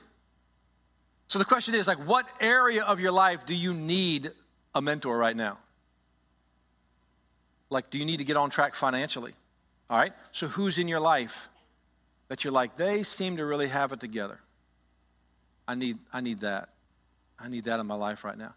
So 1.26 1.38
the 1.38 1.44
question 1.44 1.74
is 1.74 1.86
like 1.86 1.98
what 1.98 2.26
area 2.40 2.84
of 2.84 3.00
your 3.00 3.12
life 3.12 3.44
do 3.44 3.54
you 3.54 3.74
need 3.74 4.30
a 4.74 4.80
mentor 4.80 5.18
right 5.18 5.36
now? 5.36 5.58
Like 7.68 7.90
do 7.90 7.98
you 7.98 8.06
need 8.06 8.20
to 8.20 8.24
get 8.24 8.38
on 8.38 8.48
track 8.48 8.74
financially? 8.74 9.34
All 9.90 9.98
right? 9.98 10.12
So 10.32 10.46
who's 10.46 10.78
in 10.78 10.88
your 10.88 11.00
life 11.00 11.50
that 12.30 12.42
you're 12.42 12.52
like 12.54 12.76
they 12.76 13.02
seem 13.02 13.36
to 13.36 13.44
really 13.44 13.68
have 13.68 13.92
it 13.92 14.00
together? 14.00 14.40
I 15.68 15.74
need 15.74 15.98
I 16.10 16.22
need 16.22 16.40
that. 16.40 16.70
I 17.38 17.50
need 17.50 17.64
that 17.64 17.78
in 17.78 17.86
my 17.86 17.94
life 17.94 18.24
right 18.24 18.38
now. 18.38 18.54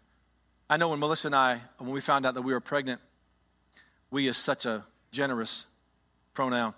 I 0.70 0.78
know 0.78 0.88
when 0.88 0.98
Melissa 0.98 1.28
and 1.28 1.34
I 1.34 1.60
when 1.76 1.90
we 1.90 2.00
found 2.00 2.24
out 2.24 2.32
that 2.32 2.42
we 2.42 2.54
were 2.54 2.60
pregnant, 2.60 3.02
we 4.10 4.26
is 4.26 4.38
such 4.38 4.64
a 4.64 4.84
generous 5.12 5.66
pronoun. 6.32 6.72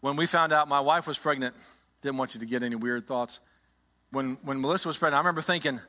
When 0.00 0.16
we 0.16 0.26
found 0.26 0.52
out 0.52 0.68
my 0.68 0.80
wife 0.80 1.06
was 1.06 1.18
pregnant, 1.18 1.54
didn't 2.00 2.18
want 2.18 2.34
you 2.34 2.40
to 2.40 2.46
get 2.46 2.62
any 2.62 2.76
weird 2.76 3.06
thoughts. 3.06 3.40
When, 4.12 4.38
when 4.42 4.60
Melissa 4.60 4.88
was 4.88 4.96
pregnant, 4.96 5.16
I 5.16 5.20
remember 5.20 5.40
thinking, 5.40 5.80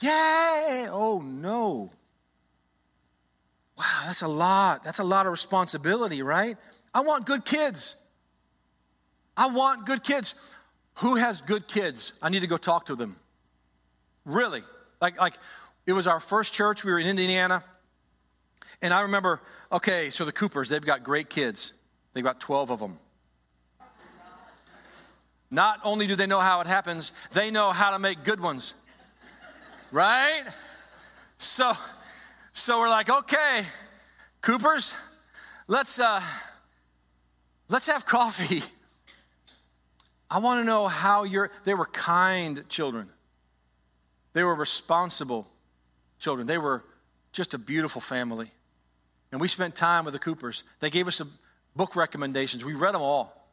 yay, 0.00 0.86
oh 0.90 1.20
no. 1.24 1.90
Wow, 3.78 4.02
that's 4.06 4.22
a 4.22 4.28
lot. 4.28 4.84
That's 4.84 4.98
a 4.98 5.04
lot 5.04 5.26
of 5.26 5.32
responsibility, 5.32 6.22
right? 6.22 6.56
I 6.94 7.00
want 7.00 7.26
good 7.26 7.44
kids. 7.44 7.96
I 9.36 9.48
want 9.48 9.86
good 9.86 10.04
kids. 10.04 10.34
Who 10.96 11.16
has 11.16 11.40
good 11.40 11.66
kids? 11.66 12.12
I 12.20 12.28
need 12.28 12.40
to 12.40 12.46
go 12.46 12.58
talk 12.58 12.86
to 12.86 12.94
them. 12.94 13.16
Really? 14.24 14.60
Like, 15.00 15.18
like 15.18 15.34
it 15.86 15.92
was 15.92 16.06
our 16.06 16.20
first 16.20 16.52
church. 16.52 16.84
We 16.84 16.92
were 16.92 16.98
in 16.98 17.06
Indiana. 17.06 17.64
And 18.82 18.92
I 18.92 19.02
remember, 19.02 19.40
okay, 19.70 20.10
so 20.10 20.24
the 20.24 20.32
Coopers, 20.32 20.68
they've 20.68 20.84
got 20.84 21.02
great 21.02 21.30
kids. 21.30 21.72
They've 22.12 22.24
got 22.24 22.40
12 22.40 22.70
of 22.70 22.80
them. 22.80 22.98
Not 25.50 25.80
only 25.84 26.06
do 26.06 26.16
they 26.16 26.26
know 26.26 26.40
how 26.40 26.60
it 26.60 26.66
happens, 26.66 27.12
they 27.32 27.50
know 27.50 27.70
how 27.70 27.92
to 27.92 27.98
make 27.98 28.24
good 28.24 28.40
ones. 28.40 28.74
Right? 29.90 30.44
So 31.36 31.72
so 32.52 32.78
we're 32.78 32.88
like, 32.88 33.10
okay, 33.10 33.62
Coopers, 34.40 34.96
let's 35.66 35.98
uh 35.98 36.20
let's 37.68 37.86
have 37.90 38.06
coffee. 38.06 38.62
I 40.30 40.38
want 40.38 40.60
to 40.60 40.64
know 40.64 40.88
how 40.88 41.24
you're 41.24 41.50
they 41.64 41.74
were 41.74 41.86
kind 41.86 42.66
children. 42.68 43.08
They 44.32 44.42
were 44.42 44.54
responsible 44.54 45.46
children. 46.18 46.46
They 46.46 46.58
were 46.58 46.84
just 47.32 47.54
a 47.54 47.58
beautiful 47.58 48.00
family. 48.00 48.50
And 49.30 49.40
we 49.40 49.48
spent 49.48 49.74
time 49.74 50.04
with 50.04 50.12
the 50.12 50.20
Coopers. 50.20 50.64
They 50.80 50.90
gave 50.90 51.08
us 51.08 51.16
some 51.16 51.32
book 51.74 51.96
recommendations. 51.96 52.64
We 52.64 52.74
read 52.74 52.94
them 52.94 53.02
all. 53.02 53.50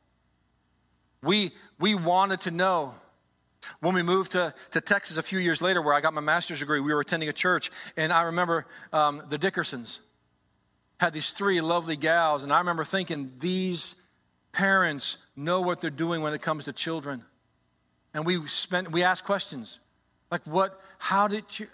We, 1.23 1.51
we 1.79 1.95
wanted 1.95 2.41
to 2.41 2.51
know. 2.51 2.93
When 3.82 3.93
we 3.93 4.04
moved 4.04 4.32
to, 4.34 4.54
to 4.72 4.82
Texas 4.82 5.17
a 5.17 5.24
few 5.24 5.39
years 5.39 5.62
later, 5.62 5.82
where 5.82 5.93
I 5.93 6.02
got 6.02 6.13
my 6.13 6.22
master's 6.22 6.60
degree, 6.60 6.80
we 6.80 6.93
were 6.93 7.02
attending 7.02 7.30
a 7.30 7.34
church, 7.34 7.72
and 7.98 8.12
I 8.12 8.24
remember 8.24 8.65
um, 8.93 9.22
the 9.30 9.38
Dickersons 9.38 10.00
had 11.00 11.13
these 11.13 11.32
three 11.32 11.62
lovely 11.62 11.95
gals, 11.95 12.43
and 12.43 12.52
I 12.52 12.60
remember 12.60 12.84
thinking, 12.84 13.32
these, 13.39 13.95
parents 14.52 15.17
know 15.36 15.62
what 15.62 15.82
they're 15.82 15.89
doing 15.89 16.22
when 16.22 16.34
it 16.34 16.41
comes 16.41 16.65
to 16.65 16.74
children. 16.74 17.24
And 18.13 18.26
we 18.26 18.45
spent 18.48 18.91
we 18.91 19.04
ask 19.04 19.24
questions 19.24 19.80
like 20.32 20.41
what 20.45 20.80
how 20.98 21.28
did 21.28 21.60
you 21.60 21.67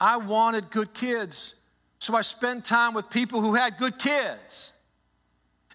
I 0.00 0.16
wanted 0.16 0.70
good 0.70 0.94
kids. 0.94 1.56
So 1.98 2.16
I 2.16 2.22
spent 2.22 2.64
time 2.64 2.94
with 2.94 3.10
people 3.10 3.40
who 3.40 3.54
had 3.54 3.76
good 3.76 3.98
kids. 3.98 4.72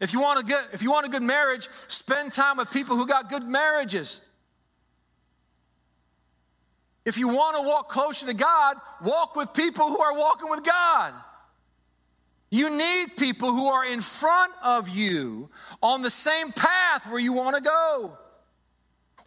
If 0.02 0.14
you 0.14 0.22
want 0.22 0.42
a 0.42 0.44
good, 0.44 0.64
if 0.74 0.82
you 0.82 0.92
want 0.92 1.06
a 1.06 1.10
good 1.10 1.24
marriage, 1.24 1.68
spend 1.70 2.32
time 2.32 2.58
with 2.58 2.72
people 2.72 2.96
who 2.96 3.08
got 3.08 3.30
good 3.30 3.44
marriages. 3.44 4.22
If 7.06 7.18
you 7.18 7.28
want 7.28 7.58
to 7.58 7.64
walk 7.64 7.90
closer 7.90 8.28
to 8.28 8.34
God, 8.34 8.78
walk 9.04 9.36
with 9.36 9.54
people 9.54 9.88
who 9.88 10.00
are 10.00 10.18
walking 10.18 10.50
with 10.50 10.64
God. 10.64 11.14
You 12.50 12.70
need 12.70 13.18
people 13.18 13.52
who 13.52 13.66
are 13.68 13.86
in 13.86 14.00
front 14.00 14.54
of 14.64 14.90
you 14.90 15.50
on 15.82 16.02
the 16.02 16.10
same 16.10 16.52
path 16.52 17.10
where 17.10 17.20
you 17.20 17.34
want 17.34 17.56
to 17.56 17.62
go. 17.62 18.18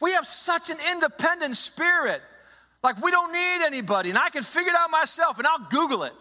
We 0.01 0.13
have 0.13 0.27
such 0.27 0.71
an 0.71 0.77
independent 0.93 1.57
spirit. 1.57 2.23
Like 2.83 3.03
we 3.03 3.11
don't 3.11 3.33
need 3.33 3.67
anybody, 3.67 4.11
and 4.11 4.19
I 4.19 4.29
can 4.31 4.43
figure 4.43 4.71
it 4.71 4.77
out 4.79 4.91
myself, 4.91 5.39
and 5.39 5.47
I'll 5.47 5.67
Google 5.71 6.05
it. 6.05 6.13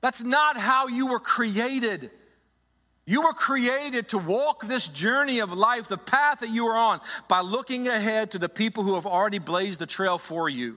That's 0.00 0.22
not 0.22 0.56
how 0.56 0.86
you 0.86 1.08
were 1.08 1.18
created. 1.18 2.10
You 3.08 3.22
were 3.22 3.32
created 3.32 4.10
to 4.10 4.18
walk 4.18 4.66
this 4.66 4.86
journey 4.86 5.38
of 5.38 5.50
life, 5.50 5.88
the 5.88 5.96
path 5.96 6.40
that 6.40 6.50
you 6.50 6.66
are 6.66 6.76
on, 6.76 7.00
by 7.26 7.40
looking 7.40 7.88
ahead 7.88 8.32
to 8.32 8.38
the 8.38 8.50
people 8.50 8.84
who 8.84 8.96
have 8.96 9.06
already 9.06 9.38
blazed 9.38 9.80
the 9.80 9.86
trail 9.86 10.18
for 10.18 10.46
you. 10.46 10.76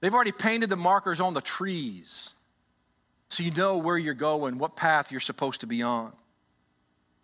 They've 0.00 0.14
already 0.14 0.30
painted 0.30 0.68
the 0.68 0.76
markers 0.76 1.20
on 1.20 1.34
the 1.34 1.40
trees. 1.40 2.36
So 3.28 3.42
you 3.42 3.50
know 3.50 3.78
where 3.78 3.98
you're 3.98 4.14
going, 4.14 4.58
what 4.58 4.76
path 4.76 5.10
you're 5.10 5.20
supposed 5.20 5.62
to 5.62 5.66
be 5.66 5.82
on. 5.82 6.12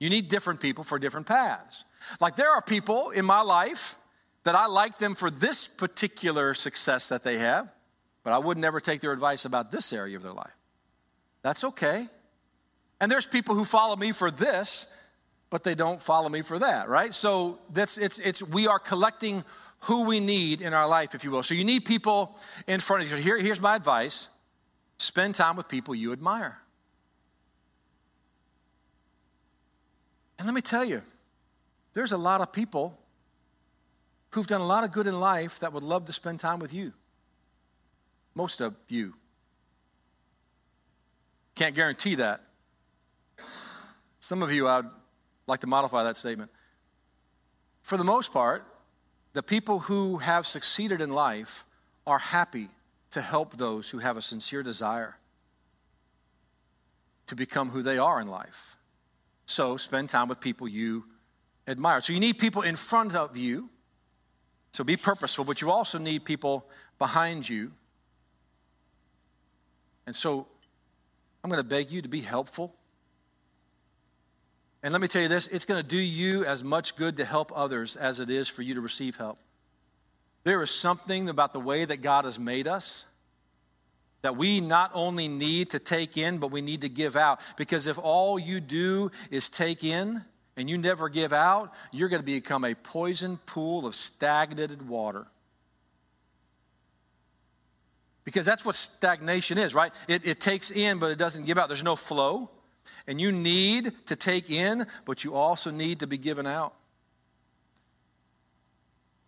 You 0.01 0.11
need 0.11 0.27
different 0.27 0.61
people 0.61 0.83
for 0.83 0.99
different 0.99 1.29
paths. 1.29 1.85
Like 2.21 2.35
there 2.35 2.51
are 2.51 2.61
people 2.61 3.11
in 3.11 3.25
my 3.25 3.43
life 3.43 4.01
that 4.43 4.57
I 4.57 4.67
like 4.67 4.99
them 4.99 5.15
for 5.15 5.31
this 5.31 5.69
particular 5.69 6.55
success 6.55 7.09
that 7.11 7.23
they 7.23 7.39
have, 7.39 7.73
but 8.25 8.33
I 8.33 8.39
would 8.39 8.59
never 8.59 8.81
take 8.81 9.01
their 9.01 9.13
advice 9.13 9.45
about 9.45 9.71
this 9.71 9.93
area 9.93 10.17
of 10.17 10.25
their 10.25 10.33
life. 10.33 10.57
That's 11.43 11.63
okay. 11.63 12.09
And 13.01 13.11
there's 13.11 13.27
people 13.27 13.55
who 13.55 13.65
follow 13.65 13.97
me 13.97 14.13
for 14.13 14.31
this, 14.31 14.89
but 15.51 15.65
they 15.65 15.75
don't 15.75 16.01
follow 16.01 16.29
me 16.29 16.43
for 16.43 16.59
that, 16.59 16.89
right? 16.89 17.13
So 17.15 17.59
that's 17.73 17.97
it's 17.99 18.19
it's 18.19 18.43
we 18.43 18.67
are 18.67 18.79
collecting 18.79 19.45
who 19.83 20.05
we 20.05 20.21
need 20.21 20.61
in 20.61 20.75
our 20.75 20.89
life, 20.89 21.15
if 21.15 21.25
you 21.25 21.31
will. 21.31 21.43
So 21.43 21.55
you 21.55 21.65
need 21.65 21.85
people 21.85 22.37
in 22.67 22.81
front 22.81 23.05
of 23.05 23.11
you. 23.11 23.17
Here, 23.17 23.39
here's 23.39 23.61
my 23.61 23.77
advice: 23.77 24.29
spend 24.99 25.35
time 25.35 25.57
with 25.57 25.69
people 25.69 25.95
you 25.95 26.13
admire. 26.13 26.59
And 30.39 30.47
let 30.47 30.55
me 30.55 30.61
tell 30.61 30.85
you, 30.85 31.03
there's 31.95 32.13
a 32.13 32.19
lot 32.19 32.41
of 32.41 32.53
people 32.53 32.99
who've 34.31 34.47
done 34.47 34.61
a 34.61 34.67
lot 34.67 34.85
of 34.85 34.93
good 34.93 35.07
in 35.07 35.19
life 35.19 35.61
that 35.61 35.73
would 35.73 35.83
love 35.83 36.05
to 36.07 36.13
spend 36.13 36.39
time 36.39 36.59
with 36.59 36.73
you. 36.73 36.93
Most 38.35 38.61
of 38.61 38.75
you. 38.89 39.15
Can't 41.57 41.75
guarantee 41.75 42.17
that. 42.17 42.41
Some 44.29 44.43
of 44.43 44.53
you, 44.53 44.69
I'd 44.69 44.85
like 45.47 45.61
to 45.61 45.67
modify 45.67 46.05
that 46.05 46.19
statement. 46.19 46.51
For 47.83 47.97
the 47.97 48.05
most 48.05 48.31
part, 48.31 48.63
the 49.33 49.43
people 49.43 49.79
who 49.79 50.19
have 50.19 50.47
succeeded 50.47 51.01
in 51.01 51.09
life 51.09 51.65
are 52.07 52.19
happy 52.19 52.69
to 53.13 53.23
help 53.23 53.57
those 53.57 53.89
who 53.89 54.01
have 54.01 54.19
a 54.19 54.21
sincere 54.21 54.63
desire 54.63 55.17
to 57.25 57.35
become 57.35 57.71
who 57.71 57.81
they 57.81 57.97
are 57.97 58.21
in 58.21 58.27
life. 58.27 58.77
So 59.47 59.79
spend 59.79 60.11
time 60.11 60.29
with 60.29 60.41
people 60.41 60.69
you 60.69 61.07
admire. 61.67 62.03
So 62.03 62.13
you 62.13 62.21
need 62.21 62.39
people 62.39 62.61
in 62.61 62.77
front 62.77 63.15
of 63.15 63.35
you. 63.35 63.71
So 64.73 64.85
be 64.85 64.99
purposeful, 64.99 65.47
but 65.47 65.63
you 65.63 65.71
also 65.71 65.97
need 65.97 66.27
people 66.27 66.67
behind 66.99 67.49
you. 67.49 67.73
And 70.07 70.15
so 70.15 70.47
I'm 71.43 71.49
going 71.49 71.63
to 71.63 71.67
beg 71.67 71.91
you 71.91 72.03
to 72.03 72.11
be 72.11 72.21
helpful 72.21 72.75
and 74.83 74.93
let 74.93 75.01
me 75.01 75.09
tell 75.09 75.23
you 75.23 75.29
this 75.29 75.47
it's 75.49 75.65
going 75.65 75.81
to 75.81 75.87
do 75.87 75.99
you 75.99 76.45
as 76.45 76.63
much 76.63 76.97
good 76.97 77.17
to 77.17 77.25
help 77.25 77.53
others 77.55 77.97
as 77.97 78.21
it 78.21 78.31
is 78.31 78.49
for 78.49 78.63
you 78.63 78.75
to 78.75 78.81
receive 78.81 79.17
help. 79.17 79.39
There 80.45 80.63
is 80.63 80.71
something 80.71 81.29
about 81.29 81.53
the 81.53 81.61
way 81.61 81.85
that 81.85 82.01
God 82.01 82.25
has 82.25 82.39
made 82.39 82.67
us 82.69 83.07
that 84.23 84.37
we 84.37 84.61
not 84.61 84.91
only 84.95 85.29
need 85.29 85.71
to 85.71 85.79
take 85.79 86.17
in, 86.17 86.39
but 86.39 86.51
we 86.51 86.61
need 86.61 86.81
to 86.83 86.89
give 86.89 87.17
out. 87.17 87.41
Because 87.57 87.87
if 87.87 87.99
all 87.99 88.39
you 88.39 88.61
do 88.61 89.11
is 89.31 89.49
take 89.49 89.85
in 89.85 90.23
and 90.57 90.69
you 90.69 90.77
never 90.77 91.09
give 91.09 91.33
out, 91.33 91.73
you're 91.93 92.09
going 92.09 92.21
to 92.21 92.27
become 92.27 92.65
a 92.65 92.75
poisoned 92.75 93.45
pool 93.47 93.87
of 93.87 93.95
stagnated 93.95 94.89
water. 94.89 95.27
Because 98.25 98.45
that's 98.45 98.65
what 98.65 98.75
stagnation 98.75 99.57
is, 99.57 99.75
right? 99.75 99.93
It, 100.09 100.27
it 100.27 100.41
takes 100.41 100.71
in, 100.71 100.99
but 100.99 101.11
it 101.11 101.19
doesn't 101.19 101.47
give 101.47 101.57
out. 101.57 101.69
There's 101.69 101.85
no 101.85 101.97
flow. 101.97 102.51
And 103.07 103.21
you 103.21 103.33
need 103.33 103.93
to 104.07 104.17
take 104.17 104.51
in, 104.51 104.87
but 105.05 105.25
you 105.25 105.35
also 105.35 105.71
need 105.71 106.01
to 106.01 106.07
be 106.07 106.19
given 106.19 106.47
out. 106.47 106.75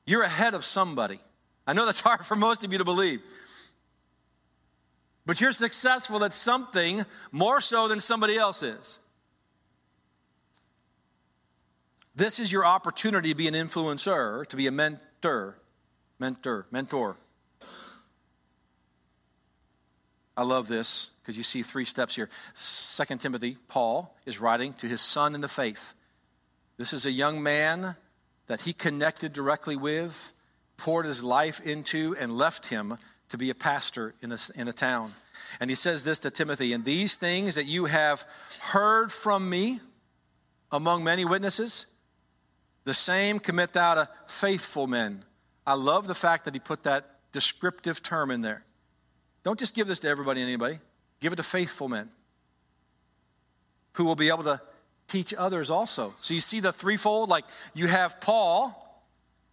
You're 0.06 0.22
ahead 0.22 0.54
of 0.54 0.64
somebody. 0.64 1.18
I 1.66 1.72
know 1.72 1.86
that's 1.86 2.00
hard 2.08 2.26
for 2.26 2.36
most 2.36 2.64
of 2.64 2.72
you 2.72 2.78
to 2.78 2.84
believe. 2.84 3.20
But 5.26 5.40
you're 5.40 5.52
successful 5.52 6.24
at 6.24 6.34
something 6.34 7.04
more 7.30 7.60
so 7.60 7.88
than 7.88 8.00
somebody 8.00 8.36
else 8.36 8.62
is. 8.62 9.00
This 12.16 12.40
is 12.40 12.50
your 12.50 12.66
opportunity 12.66 13.30
to 13.30 13.34
be 13.36 13.46
an 13.46 13.54
influencer, 13.54 14.44
to 14.48 14.56
be 14.56 14.66
a 14.66 14.72
mentor, 14.72 15.56
mentor, 16.18 16.66
mentor. 16.70 17.16
I 20.36 20.42
love 20.42 20.68
this 20.68 21.10
because 21.20 21.36
you 21.36 21.42
see 21.42 21.62
three 21.62 21.84
steps 21.84 22.16
here. 22.16 22.28
Second 22.54 23.20
Timothy, 23.20 23.56
Paul 23.68 24.16
is 24.26 24.40
writing 24.40 24.72
to 24.74 24.86
his 24.86 25.00
son 25.00 25.34
in 25.34 25.40
the 25.40 25.48
faith. 25.48 25.94
This 26.76 26.92
is 26.92 27.04
a 27.04 27.12
young 27.12 27.42
man 27.42 27.96
that 28.46 28.62
he 28.62 28.72
connected 28.72 29.32
directly 29.32 29.76
with, 29.76 30.32
poured 30.76 31.06
his 31.06 31.22
life 31.22 31.60
into, 31.60 32.16
and 32.18 32.32
left 32.32 32.66
him 32.66 32.96
to 33.28 33.38
be 33.38 33.50
a 33.50 33.54
pastor 33.54 34.14
in 34.22 34.32
a, 34.32 34.38
in 34.56 34.66
a 34.66 34.72
town. 34.72 35.12
And 35.60 35.68
he 35.68 35.76
says 35.76 36.04
this 36.04 36.20
to 36.20 36.30
Timothy 36.30 36.72
And 36.72 36.84
these 36.84 37.16
things 37.16 37.54
that 37.56 37.66
you 37.66 37.86
have 37.86 38.24
heard 38.60 39.10
from 39.10 39.48
me 39.48 39.80
among 40.72 41.04
many 41.04 41.24
witnesses, 41.24 41.86
the 42.84 42.94
same 42.94 43.40
commit 43.40 43.72
thou 43.72 43.94
to 43.94 44.08
faithful 44.26 44.86
men. 44.86 45.24
I 45.66 45.74
love 45.74 46.06
the 46.06 46.14
fact 46.14 46.44
that 46.44 46.54
he 46.54 46.60
put 46.60 46.84
that 46.84 47.04
descriptive 47.32 48.02
term 48.02 48.30
in 48.30 48.40
there. 48.40 48.64
Don't 49.42 49.58
just 49.58 49.74
give 49.74 49.86
this 49.86 50.00
to 50.00 50.08
everybody 50.08 50.40
and 50.40 50.48
anybody. 50.48 50.78
Give 51.20 51.32
it 51.32 51.36
to 51.36 51.42
faithful 51.42 51.88
men 51.88 52.08
who 53.94 54.04
will 54.04 54.16
be 54.16 54.28
able 54.28 54.44
to 54.44 54.60
teach 55.08 55.34
others 55.34 55.70
also. 55.70 56.14
So 56.18 56.34
you 56.34 56.40
see 56.40 56.60
the 56.60 56.72
threefold 56.72 57.28
like 57.28 57.44
you 57.74 57.86
have 57.88 58.20
Paul, 58.20 58.86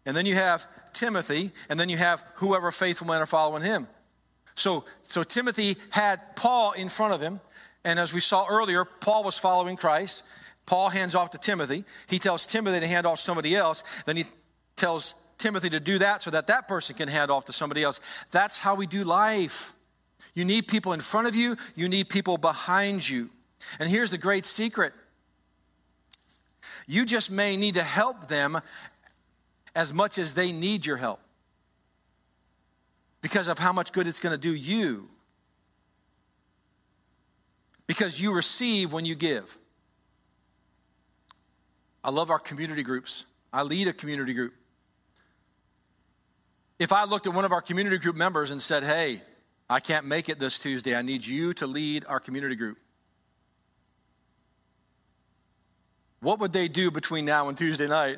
and 0.06 0.16
then 0.16 0.26
you 0.26 0.36
have 0.36 0.68
Timothy, 0.94 1.52
and 1.70 1.80
then 1.80 1.90
you 1.90 1.98
have 1.98 2.24
whoever 2.36 2.72
faithful 2.72 3.08
men 3.08 3.22
are 3.22 3.26
following 3.26 3.64
him. 3.64 3.88
So, 4.56 4.86
so 5.02 5.24
Timothy 5.24 5.76
had 5.90 6.36
Paul 6.36 6.72
in 6.74 6.90
front 6.90 7.14
of 7.14 7.22
him, 7.22 7.40
and 7.84 8.00
as 8.00 8.14
we 8.14 8.20
saw 8.20 8.46
earlier, 8.50 8.86
Paul 8.86 9.24
was 9.24 9.38
following 9.40 9.78
Christ. 9.78 10.24
Paul 10.66 10.90
hands 10.90 11.16
off 11.16 11.32
to 11.32 11.38
Timothy. 11.38 11.86
He 12.10 12.20
tells 12.20 12.46
Timothy 12.46 12.80
to 12.82 12.88
hand 12.88 13.06
off 13.06 13.18
to 13.18 13.24
somebody 13.24 13.56
else. 13.56 14.04
Then 14.04 14.18
he 14.18 14.26
tells 14.76 15.16
Timothy 15.38 15.70
to 15.70 15.80
do 15.80 15.98
that 16.00 16.22
so 16.22 16.32
that 16.32 16.48
that 16.48 16.68
person 16.68 16.96
can 16.96 17.08
hand 17.08 17.32
off 17.32 17.46
to 17.46 17.54
somebody 17.54 17.84
else. 17.84 18.02
That's 18.32 18.60
how 18.60 18.76
we 18.76 18.88
do 18.88 19.04
life. 19.04 19.74
You 20.38 20.46
need 20.46 20.68
people 20.68 20.94
in 20.94 21.00
front 21.00 21.28
of 21.28 21.36
you, 21.36 21.58
you 21.74 21.90
need 21.90 22.10
people 22.10 22.38
behind 22.38 23.10
you. 23.10 23.32
And 23.80 23.90
here's 23.90 24.12
the 24.12 24.20
great 24.20 24.46
secret 24.46 24.94
you 26.86 27.08
just 27.08 27.32
may 27.32 27.58
need 27.58 27.74
to 27.74 27.82
help 27.82 28.28
them 28.28 28.60
as 29.76 29.96
much 29.96 30.20
as 30.20 30.36
they 30.36 30.52
need 30.52 30.86
your 30.86 30.98
help 30.98 31.20
because 33.22 33.48
of 33.48 33.58
how 33.58 33.74
much 33.74 33.92
good 33.92 34.06
it's 34.06 34.20
going 34.20 34.32
to 34.32 34.40
do 34.40 34.54
you. 34.54 35.10
Because 37.88 38.22
you 38.22 38.32
receive 38.32 38.94
when 38.94 39.06
you 39.06 39.16
give. 39.16 39.58
I 42.04 42.12
love 42.12 42.30
our 42.30 42.38
community 42.38 42.84
groups. 42.84 43.26
I 43.52 43.64
lead 43.64 43.88
a 43.88 43.94
community 43.94 44.36
group. 44.36 44.54
If 46.78 46.94
I 46.94 47.06
looked 47.06 47.26
at 47.26 47.34
one 47.34 47.44
of 47.44 47.52
our 47.52 47.62
community 47.62 47.98
group 47.98 48.16
members 48.16 48.52
and 48.52 48.62
said, 48.62 48.84
hey, 48.84 49.20
I 49.70 49.80
can't 49.80 50.06
make 50.06 50.30
it 50.30 50.40
this 50.40 50.60
Tuesday. 50.60 50.96
I 50.96 51.02
need 51.02 51.26
you 51.26 51.54
to 51.54 51.68
lead 51.68 52.06
our 52.08 52.20
community 52.20 52.56
group. 52.56 52.78
What 56.22 56.40
would 56.40 56.54
they 56.54 56.68
do 56.68 56.90
between 56.90 57.26
now 57.26 57.48
and 57.50 57.58
Tuesday 57.58 57.88
night? 57.88 58.18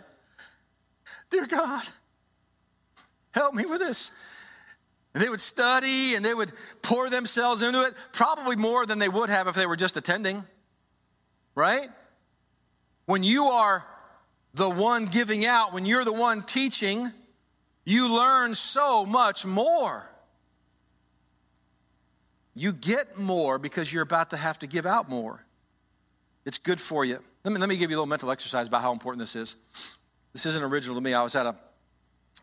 Dear 1.29 1.47
God, 1.47 1.83
help 3.33 3.53
me 3.53 3.65
with 3.65 3.79
this. 3.79 4.11
And 5.13 5.23
they 5.23 5.29
would 5.29 5.39
study 5.39 6.15
and 6.15 6.23
they 6.23 6.33
would 6.33 6.51
pour 6.81 7.09
themselves 7.09 7.63
into 7.63 7.81
it, 7.81 7.93
probably 8.13 8.55
more 8.55 8.85
than 8.85 8.99
they 8.99 9.09
would 9.09 9.29
have 9.29 9.47
if 9.47 9.55
they 9.55 9.65
were 9.65 9.75
just 9.75 9.97
attending. 9.97 10.43
right? 11.55 11.89
When 13.05 13.23
you 13.23 13.45
are 13.45 13.85
the 14.53 14.69
one 14.69 15.07
giving 15.07 15.45
out, 15.45 15.73
when 15.73 15.85
you're 15.85 16.05
the 16.05 16.13
one 16.13 16.41
teaching, 16.43 17.11
you 17.85 18.15
learn 18.15 18.55
so 18.55 19.05
much 19.05 19.45
more. 19.45 20.08
You 22.59 22.73
get 22.73 23.17
more 23.17 23.57
because 23.57 23.93
you're 23.93 24.03
about 24.03 24.31
to 24.31 24.37
have 24.37 24.59
to 24.59 24.67
give 24.67 24.85
out 24.85 25.07
more. 25.07 25.39
It's 26.45 26.57
good 26.57 26.81
for 26.81 27.05
you. 27.05 27.17
Let 27.45 27.53
me, 27.53 27.57
let 27.57 27.69
me 27.69 27.77
give 27.77 27.89
you 27.89 27.95
a 27.95 27.99
little 27.99 28.05
mental 28.05 28.31
exercise 28.31 28.67
about 28.67 28.81
how 28.81 28.91
important 28.91 29.21
this 29.21 29.37
is. 29.37 29.55
This 30.33 30.45
isn't 30.45 30.61
original 30.61 30.97
to 30.97 31.01
me. 31.01 31.13
I 31.13 31.23
was 31.23 31.37
at 31.37 31.45
a, 31.45 31.55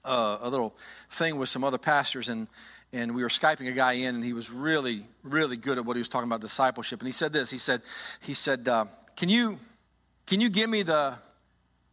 uh, 0.07 0.39
a 0.41 0.49
little 0.49 0.75
thing 1.11 1.37
with 1.37 1.51
some 1.51 1.65
other 1.65 1.77
pastors, 1.77 2.31
and, 2.31 2.49
and 2.95 3.15
we 3.15 3.23
were 3.23 3.29
Skyping 3.29 3.69
a 3.71 3.73
guy 3.73 3.93
in, 3.93 4.15
and 4.15 4.25
he 4.25 4.33
was 4.33 4.51
really, 4.51 5.03
really 5.23 5.59
good 5.59 5.77
at 5.77 5.85
what 5.85 5.97
he 5.97 6.01
was 6.01 6.09
talking 6.09 6.29
about 6.29 6.41
discipleship. 6.41 7.01
And 7.01 7.09
he 7.09 7.13
said 7.13 7.35
this 7.35 7.51
He 7.51 7.59
said, 7.59 7.83
he 8.23 8.33
said 8.33 8.67
uh, 8.69 8.87
can, 9.17 9.29
you, 9.29 9.59
can 10.27 10.41
you 10.41 10.49
give 10.49 10.71
me 10.71 10.83
the, 10.83 11.13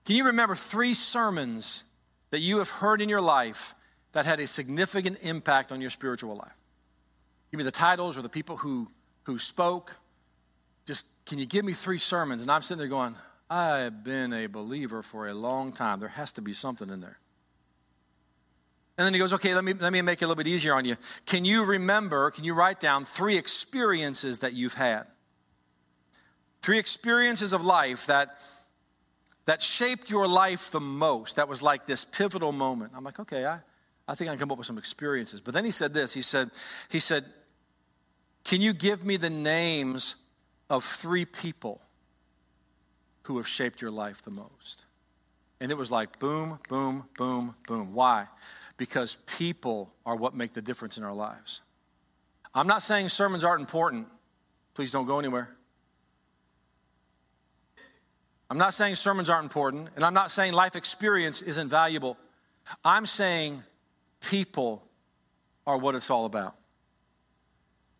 can 0.05 0.15
you 0.15 0.27
remember 0.27 0.55
three 0.55 0.93
sermons 0.93 1.83
that 2.31 2.39
you 2.39 2.59
have 2.59 2.69
heard 2.69 3.01
in 3.01 3.09
your 3.09 3.19
life 3.19 3.75
that 4.13 4.25
had 4.25 4.39
a 4.39 4.47
significant 4.47 5.25
impact 5.25 5.73
on 5.73 5.81
your 5.81 5.89
spiritual 5.89 6.37
life? 6.37 6.53
Give 7.53 7.59
me 7.59 7.65
the 7.65 7.71
titles 7.71 8.17
or 8.17 8.23
the 8.23 8.29
people 8.29 8.57
who, 8.57 8.89
who 9.25 9.37
spoke. 9.37 9.95
Just, 10.87 11.05
can 11.27 11.37
you 11.37 11.45
give 11.45 11.63
me 11.63 11.73
three 11.73 11.99
sermons? 11.99 12.41
And 12.41 12.49
I'm 12.49 12.63
sitting 12.63 12.79
there 12.79 12.87
going, 12.87 13.13
I've 13.47 14.03
been 14.03 14.33
a 14.33 14.47
believer 14.47 15.03
for 15.03 15.27
a 15.27 15.35
long 15.35 15.71
time. 15.71 15.99
There 15.99 16.09
has 16.09 16.31
to 16.31 16.41
be 16.41 16.53
something 16.53 16.89
in 16.89 16.99
there. 16.99 17.19
And 18.97 19.05
then 19.05 19.13
he 19.13 19.19
goes, 19.19 19.33
okay, 19.33 19.53
let 19.53 19.63
me, 19.63 19.73
let 19.73 19.93
me 19.93 20.01
make 20.01 20.23
it 20.23 20.25
a 20.25 20.27
little 20.27 20.43
bit 20.43 20.49
easier 20.49 20.73
on 20.73 20.83
you. 20.83 20.95
Can 21.27 21.45
you 21.45 21.63
remember, 21.63 22.31
can 22.31 22.43
you 22.43 22.55
write 22.55 22.79
down 22.79 23.03
three 23.03 23.37
experiences 23.37 24.39
that 24.39 24.53
you've 24.53 24.73
had? 24.73 25.03
Three 26.63 26.79
experiences 26.79 27.53
of 27.53 27.63
life 27.63 28.07
that, 28.07 28.29
that 29.45 29.61
shaped 29.61 30.09
your 30.09 30.27
life 30.27 30.71
the 30.71 30.79
most, 30.79 31.35
that 31.35 31.47
was 31.47 31.61
like 31.61 31.85
this 31.85 32.03
pivotal 32.03 32.51
moment. 32.51 32.93
I'm 32.95 33.03
like, 33.03 33.19
okay, 33.19 33.45
I, 33.45 33.59
I 34.07 34.15
think 34.15 34.31
I 34.31 34.33
can 34.33 34.39
come 34.39 34.51
up 34.51 34.57
with 34.57 34.65
some 34.65 34.79
experiences. 34.79 35.39
But 35.39 35.53
then 35.53 35.65
he 35.65 35.71
said 35.71 35.93
this, 35.93 36.15
he 36.15 36.23
said, 36.23 36.49
he 36.89 36.99
said, 36.99 37.25
can 38.43 38.61
you 38.61 38.73
give 38.73 39.05
me 39.05 39.17
the 39.17 39.29
names 39.29 40.15
of 40.69 40.83
three 40.83 41.25
people 41.25 41.81
who 43.23 43.37
have 43.37 43.47
shaped 43.47 43.81
your 43.81 43.91
life 43.91 44.21
the 44.21 44.31
most? 44.31 44.85
And 45.61 45.71
it 45.71 45.77
was 45.77 45.91
like 45.91 46.19
boom, 46.19 46.59
boom, 46.67 47.07
boom, 47.17 47.55
boom. 47.67 47.93
Why? 47.93 48.27
Because 48.77 49.15
people 49.37 49.93
are 50.05 50.15
what 50.15 50.35
make 50.35 50.53
the 50.53 50.61
difference 50.61 50.97
in 50.97 51.03
our 51.03 51.13
lives. 51.13 51.61
I'm 52.53 52.67
not 52.67 52.81
saying 52.81 53.09
sermons 53.09 53.43
aren't 53.43 53.61
important. 53.61 54.07
Please 54.73 54.91
don't 54.91 55.05
go 55.05 55.19
anywhere. 55.19 55.49
I'm 58.49 58.57
not 58.57 58.73
saying 58.73 58.95
sermons 58.95 59.29
aren't 59.29 59.45
important, 59.45 59.89
and 59.95 60.03
I'm 60.03 60.13
not 60.13 60.29
saying 60.29 60.53
life 60.53 60.75
experience 60.75 61.41
isn't 61.41 61.69
valuable. 61.69 62.17
I'm 62.85 63.05
saying 63.05 63.63
people 64.29 64.83
are 65.65 65.77
what 65.77 65.95
it's 65.95 66.11
all 66.11 66.25
about. 66.25 66.55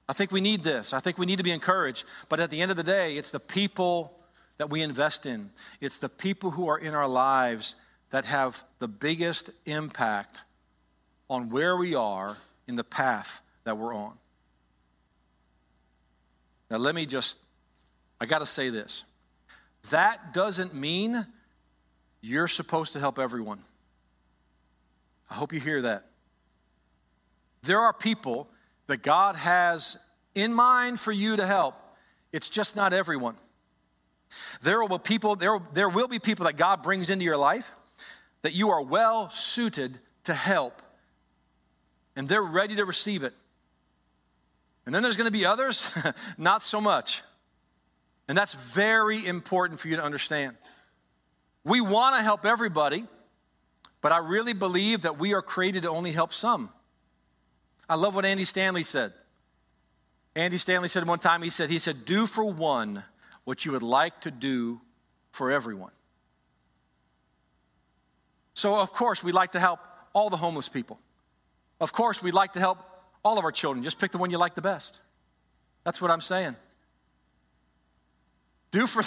I 0.07 0.13
think 0.13 0.31
we 0.31 0.41
need 0.41 0.61
this. 0.61 0.93
I 0.93 0.99
think 0.99 1.17
we 1.17 1.25
need 1.25 1.37
to 1.37 1.43
be 1.43 1.51
encouraged. 1.51 2.05
But 2.29 2.39
at 2.39 2.49
the 2.49 2.61
end 2.61 2.71
of 2.71 2.77
the 2.77 2.83
day, 2.83 3.15
it's 3.15 3.31
the 3.31 3.39
people 3.39 4.19
that 4.57 4.69
we 4.69 4.81
invest 4.81 5.25
in, 5.25 5.49
it's 5.81 5.97
the 5.97 6.09
people 6.09 6.51
who 6.51 6.67
are 6.67 6.77
in 6.77 6.93
our 6.93 7.07
lives 7.07 7.75
that 8.11 8.25
have 8.25 8.63
the 8.79 8.87
biggest 8.87 9.49
impact 9.65 10.45
on 11.29 11.49
where 11.49 11.75
we 11.75 11.95
are 11.95 12.37
in 12.67 12.75
the 12.75 12.83
path 12.83 13.41
that 13.63 13.77
we're 13.77 13.95
on. 13.95 14.13
Now, 16.69 16.77
let 16.77 16.93
me 16.93 17.05
just, 17.05 17.39
I 18.21 18.25
got 18.25 18.39
to 18.39 18.45
say 18.45 18.69
this. 18.69 19.05
That 19.89 20.33
doesn't 20.33 20.73
mean 20.73 21.25
you're 22.21 22.47
supposed 22.47 22.93
to 22.93 22.99
help 22.99 23.19
everyone. 23.19 23.59
I 25.29 25.33
hope 25.33 25.51
you 25.51 25.59
hear 25.59 25.81
that. 25.81 26.03
There 27.63 27.79
are 27.79 27.93
people 27.93 28.47
that 28.87 29.03
God 29.03 29.35
has 29.35 29.97
in 30.35 30.53
mind 30.53 30.99
for 30.99 31.11
you 31.11 31.37
to 31.37 31.45
help. 31.45 31.75
It's 32.31 32.49
just 32.49 32.75
not 32.75 32.93
everyone. 32.93 33.37
There 34.61 34.79
will 34.79 34.87
be 34.87 34.97
people 35.03 35.35
there, 35.35 35.59
there 35.73 35.89
will 35.89 36.07
be 36.07 36.19
people 36.19 36.45
that 36.45 36.57
God 36.57 36.81
brings 36.81 37.09
into 37.09 37.25
your 37.25 37.37
life 37.37 37.71
that 38.41 38.55
you 38.55 38.69
are 38.69 38.81
well 38.81 39.29
suited 39.29 39.99
to 40.23 40.33
help 40.33 40.81
and 42.15 42.27
they're 42.27 42.43
ready 42.43 42.75
to 42.75 42.85
receive 42.85 43.23
it. 43.23 43.33
And 44.85 44.93
then 44.93 45.01
there's 45.01 45.15
going 45.15 45.27
to 45.27 45.31
be 45.31 45.45
others 45.45 45.95
not 46.37 46.63
so 46.63 46.81
much. 46.81 47.23
And 48.27 48.37
that's 48.37 48.53
very 48.53 49.25
important 49.25 49.79
for 49.79 49.87
you 49.87 49.95
to 49.97 50.03
understand. 50.03 50.55
We 51.63 51.81
want 51.81 52.15
to 52.17 52.21
help 52.21 52.45
everybody, 52.45 53.03
but 54.01 54.11
I 54.11 54.17
really 54.17 54.53
believe 54.53 55.03
that 55.03 55.17
we 55.17 55.33
are 55.33 55.41
created 55.41 55.83
to 55.83 55.89
only 55.89 56.11
help 56.11 56.33
some. 56.33 56.69
I 57.89 57.95
love 57.95 58.15
what 58.15 58.25
Andy 58.25 58.45
Stanley 58.45 58.83
said. 58.83 59.13
Andy 60.35 60.57
Stanley 60.57 60.87
said 60.87 61.05
one 61.07 61.19
time, 61.19 61.41
he 61.43 61.49
said, 61.49 61.69
he 61.69 61.77
said, 61.77 62.05
do 62.05 62.25
for 62.25 62.51
one 62.51 63.03
what 63.43 63.65
you 63.65 63.71
would 63.71 63.83
like 63.83 64.21
to 64.21 64.31
do 64.31 64.81
for 65.31 65.51
everyone. 65.51 65.91
So, 68.53 68.79
of 68.79 68.93
course, 68.93 69.23
we 69.23 69.31
like 69.31 69.51
to 69.51 69.59
help 69.59 69.79
all 70.13 70.29
the 70.29 70.37
homeless 70.37 70.69
people. 70.69 70.99
Of 71.81 71.91
course, 71.91 72.23
we'd 72.23 72.33
like 72.33 72.53
to 72.53 72.59
help 72.59 72.77
all 73.23 73.37
of 73.37 73.43
our 73.43 73.51
children. 73.51 73.83
Just 73.83 73.99
pick 73.99 74.11
the 74.11 74.17
one 74.17 74.31
you 74.31 74.37
like 74.37 74.55
the 74.55 74.61
best. 74.61 75.01
That's 75.83 76.01
what 76.01 76.11
I'm 76.11 76.21
saying. 76.21 76.55
Do 78.71 78.87
for. 78.87 79.03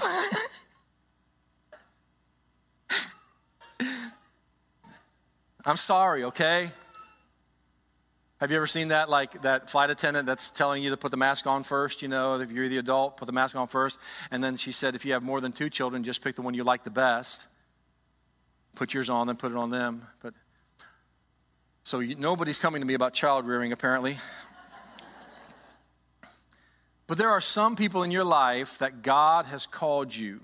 I'm 5.64 5.76
sorry, 5.76 6.24
okay? 6.24 6.70
Have 8.40 8.50
you 8.50 8.58
ever 8.58 8.66
seen 8.66 8.88
that, 8.88 9.08
like 9.08 9.32
that 9.42 9.70
flight 9.70 9.88
attendant 9.88 10.26
that's 10.26 10.50
telling 10.50 10.82
you 10.82 10.90
to 10.90 10.96
put 10.98 11.10
the 11.10 11.16
mask 11.16 11.46
on 11.46 11.62
first? 11.62 12.02
You 12.02 12.08
know, 12.08 12.38
if 12.38 12.52
you're 12.52 12.68
the 12.68 12.76
adult, 12.76 13.16
put 13.16 13.24
the 13.24 13.32
mask 13.32 13.56
on 13.56 13.66
first. 13.66 13.98
And 14.30 14.44
then 14.44 14.56
she 14.56 14.72
said, 14.72 14.94
if 14.94 15.06
you 15.06 15.14
have 15.14 15.22
more 15.22 15.40
than 15.40 15.52
two 15.52 15.70
children, 15.70 16.04
just 16.04 16.22
pick 16.22 16.36
the 16.36 16.42
one 16.42 16.52
you 16.52 16.62
like 16.62 16.84
the 16.84 16.90
best. 16.90 17.48
Put 18.74 18.92
yours 18.92 19.08
on, 19.08 19.26
then 19.26 19.36
put 19.36 19.52
it 19.52 19.56
on 19.56 19.70
them. 19.70 20.02
But 20.22 20.34
so 21.82 22.00
you, 22.00 22.14
nobody's 22.14 22.58
coming 22.58 22.82
to 22.82 22.86
me 22.86 22.92
about 22.92 23.14
child 23.14 23.46
rearing, 23.46 23.72
apparently. 23.72 24.18
but 27.06 27.16
there 27.16 27.30
are 27.30 27.40
some 27.40 27.74
people 27.74 28.02
in 28.02 28.10
your 28.10 28.24
life 28.24 28.76
that 28.80 29.00
God 29.00 29.46
has 29.46 29.66
called 29.66 30.14
you 30.14 30.40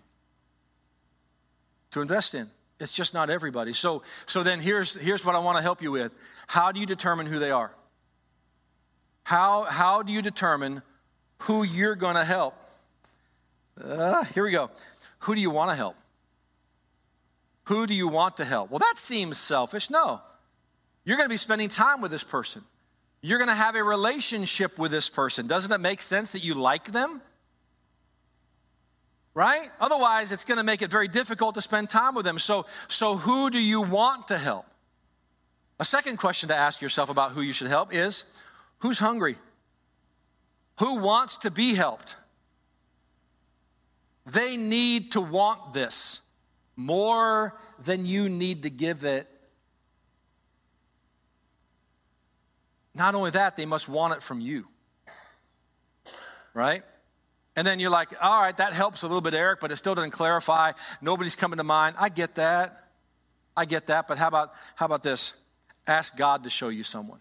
to 1.91 2.01
invest 2.01 2.35
in. 2.35 2.49
It's 2.81 2.97
just 2.97 3.13
not 3.13 3.29
everybody. 3.29 3.75
So, 3.75 4.03
so 4.25 4.43
then 4.43 4.61
here's, 4.61 4.99
here's 4.99 5.27
what 5.27 5.35
I 5.35 5.41
want 5.41 5.59
to 5.59 5.63
help 5.63 5.83
you 5.83 5.93
with. 5.93 6.15
How 6.47 6.73
do 6.73 6.81
you 6.81 6.87
determine 6.87 7.27
who 7.27 7.39
they 7.39 7.51
are? 7.51 7.75
How, 9.25 9.65
how 9.65 10.03
do 10.03 10.13
you 10.13 10.23
determine 10.23 10.83
who 11.43 11.63
you're 11.63 11.95
going 11.95 12.17
to 12.17 12.25
help? 12.25 12.55
Uh, 13.83 14.25
here 14.25 14.45
we 14.45 14.51
go. 14.51 14.71
Who 15.21 15.35
do 15.35 15.41
you 15.41 15.51
want 15.51 15.71
to 15.71 15.77
help? 15.77 15.97
Who 17.65 17.87
do 17.87 17.95
you 17.95 18.09
want 18.09 18.37
to 18.39 18.45
help? 18.45 18.71
Well, 18.71 18.81
that 18.81 18.99
seems 18.99 19.39
selfish. 19.39 19.89
No. 19.91 20.21
You're 21.05 21.17
going 21.17 21.29
to 21.29 21.33
be 21.33 21.37
spending 21.37 21.69
time 21.69 22.01
with 22.01 22.11
this 22.11 22.25
person. 22.25 22.63
You're 23.23 23.39
going 23.39 23.49
to 23.49 23.55
have 23.55 23.77
a 23.77 23.83
relationship 23.83 24.79
with 24.79 24.91
this 24.91 25.09
person. 25.09 25.47
Doesn't 25.47 25.73
it 25.73 25.81
make 25.81 26.03
sense 26.03 26.33
that 26.33 26.45
you 26.45 26.55
like 26.55 26.87
them? 26.87 27.23
Right? 29.35 29.71
Otherwise, 29.81 30.33
it's 30.33 30.45
going 30.45 30.59
to 30.59 30.65
make 30.65 30.83
it 30.83 30.91
very 30.91 31.09
difficult 31.09 31.55
to 31.55 31.61
spend 31.61 31.89
time 31.89 32.15
with 32.15 32.25
them. 32.25 32.39
So, 32.39 32.67
so 32.89 33.17
who 33.17 33.49
do 33.49 33.63
you 33.63 33.81
want 33.81 34.29
to 34.29 34.39
help? 34.39 34.67
A 35.81 35.85
second 35.85 36.19
question 36.19 36.49
to 36.49 36.55
ask 36.55 36.83
yourself 36.83 37.11
about 37.11 37.31
who 37.33 37.41
you 37.41 37.53
should 37.53 37.69
help 37.69 37.95
is 37.95 38.25
Who's 38.83 38.99
hungry? 38.99 39.37
Who 40.81 40.99
wants 40.99 41.39
to 41.39 41.53
be 41.53 41.75
helped? 41.75 42.17
They 44.27 44.57
need 44.57 45.13
to 45.13 45.21
want 45.21 45.73
this 45.73 46.21
more 46.75 47.57
than 47.85 48.07
you 48.07 48.29
need 48.29 48.65
to 48.65 48.71
give 48.71 49.05
it. 49.05 49.29
Not 52.95 53.15
only 53.15 53.31
that, 53.31 53.57
they 53.57 53.67
must 53.67 53.89
want 53.89 54.15
it 54.15 54.23
from 54.23 54.41
you. 54.41 54.67
Right? 56.53 56.83
And 57.55 57.65
then 57.65 57.79
you're 57.79 57.91
like, 57.91 58.09
all 58.21 58.43
right, 58.43 58.57
that 58.57 58.73
helps 58.73 59.05
a 59.05 59.07
little 59.07 59.21
bit, 59.21 59.35
Eric, 59.35 59.61
but 59.61 59.71
it 59.71 59.77
still 59.77 59.95
doesn't 59.95 60.11
clarify. 60.11 60.73
Nobody's 61.01 61.37
coming 61.37 61.59
to 61.59 61.65
mind. 61.65 61.95
I 62.01 62.09
get 62.09 62.35
that. 62.35 62.89
I 63.57 63.65
get 63.65 63.87
that. 63.87 64.09
But 64.09 64.19
how 64.19 64.27
about, 64.27 64.55
how 64.75 64.87
about 64.87 65.05
this? 65.05 65.37
Ask 65.87 66.17
God 66.17 66.43
to 66.45 66.51
show 66.51 66.69
you 66.69 66.83
someone. 66.83 67.21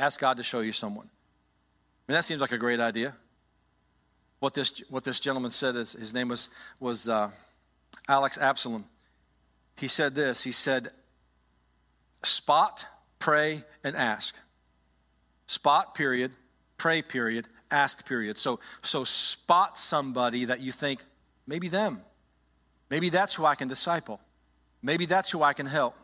Ask 0.00 0.18
God 0.18 0.38
to 0.38 0.42
show 0.42 0.60
you 0.60 0.72
someone. 0.72 1.04
I 1.06 2.04
mean, 2.08 2.16
that 2.16 2.24
seems 2.24 2.40
like 2.40 2.52
a 2.52 2.58
great 2.58 2.80
idea. 2.80 3.14
What 4.38 4.54
this, 4.54 4.82
what 4.88 5.04
this 5.04 5.20
gentleman 5.20 5.50
said 5.50 5.76
is 5.76 5.92
his 5.92 6.14
name 6.14 6.28
was, 6.28 6.48
was 6.80 7.06
uh, 7.06 7.30
Alex 8.08 8.38
Absalom. 8.40 8.86
He 9.78 9.88
said 9.88 10.14
this 10.14 10.42
He 10.42 10.52
said, 10.52 10.88
spot, 12.22 12.86
pray, 13.18 13.62
and 13.84 13.94
ask. 13.94 14.38
Spot, 15.44 15.94
period. 15.94 16.32
pray 16.78 17.02
period, 17.02 17.46
ask 17.70 18.08
period. 18.08 18.38
So, 18.38 18.58
so 18.80 19.04
spot 19.04 19.76
somebody 19.76 20.46
that 20.46 20.60
you 20.60 20.72
think, 20.72 21.04
maybe 21.46 21.68
them. 21.68 22.00
Maybe 22.88 23.10
that's 23.10 23.34
who 23.34 23.44
I 23.44 23.54
can 23.54 23.68
disciple. 23.68 24.18
Maybe 24.82 25.04
that's 25.04 25.30
who 25.30 25.42
I 25.42 25.52
can 25.52 25.66
help. 25.66 25.94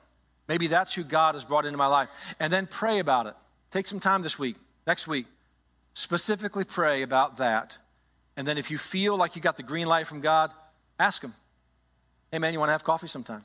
Maybe 0.49 0.67
that's 0.67 0.95
who 0.95 1.03
God 1.03 1.35
has 1.35 1.47
brought 1.47 1.65
into 1.65 1.79
my 1.79 1.87
life. 1.87 2.35
And 2.39 2.53
then 2.53 2.67
pray 2.67 2.99
about 2.99 3.25
it. 3.27 3.35
Take 3.71 3.87
some 3.87 4.01
time 4.01 4.23
this 4.23 4.39
week, 4.39 4.57
next 4.87 5.09
week. 5.09 5.27
Specifically 5.95 6.65
pray 6.65 7.03
about 7.03 7.39
that. 7.39 7.79
And 8.37 8.47
then 8.47 8.59
if 8.59 8.71
you 8.71 8.79
feel 8.79 9.17
like 9.17 9.35
you 9.35 9.43
got 9.43 9.57
the 9.57 9.63
green 9.63 9.87
light 9.87 10.07
from 10.07 10.21
God, 10.21 10.53
ask 10.99 11.23
Him. 11.23 11.33
Hey, 12.31 12.39
man, 12.39 12.53
you 12.53 12.59
want 12.59 12.69
to 12.69 12.73
have 12.73 12.85
coffee 12.85 13.09
sometime? 13.09 13.43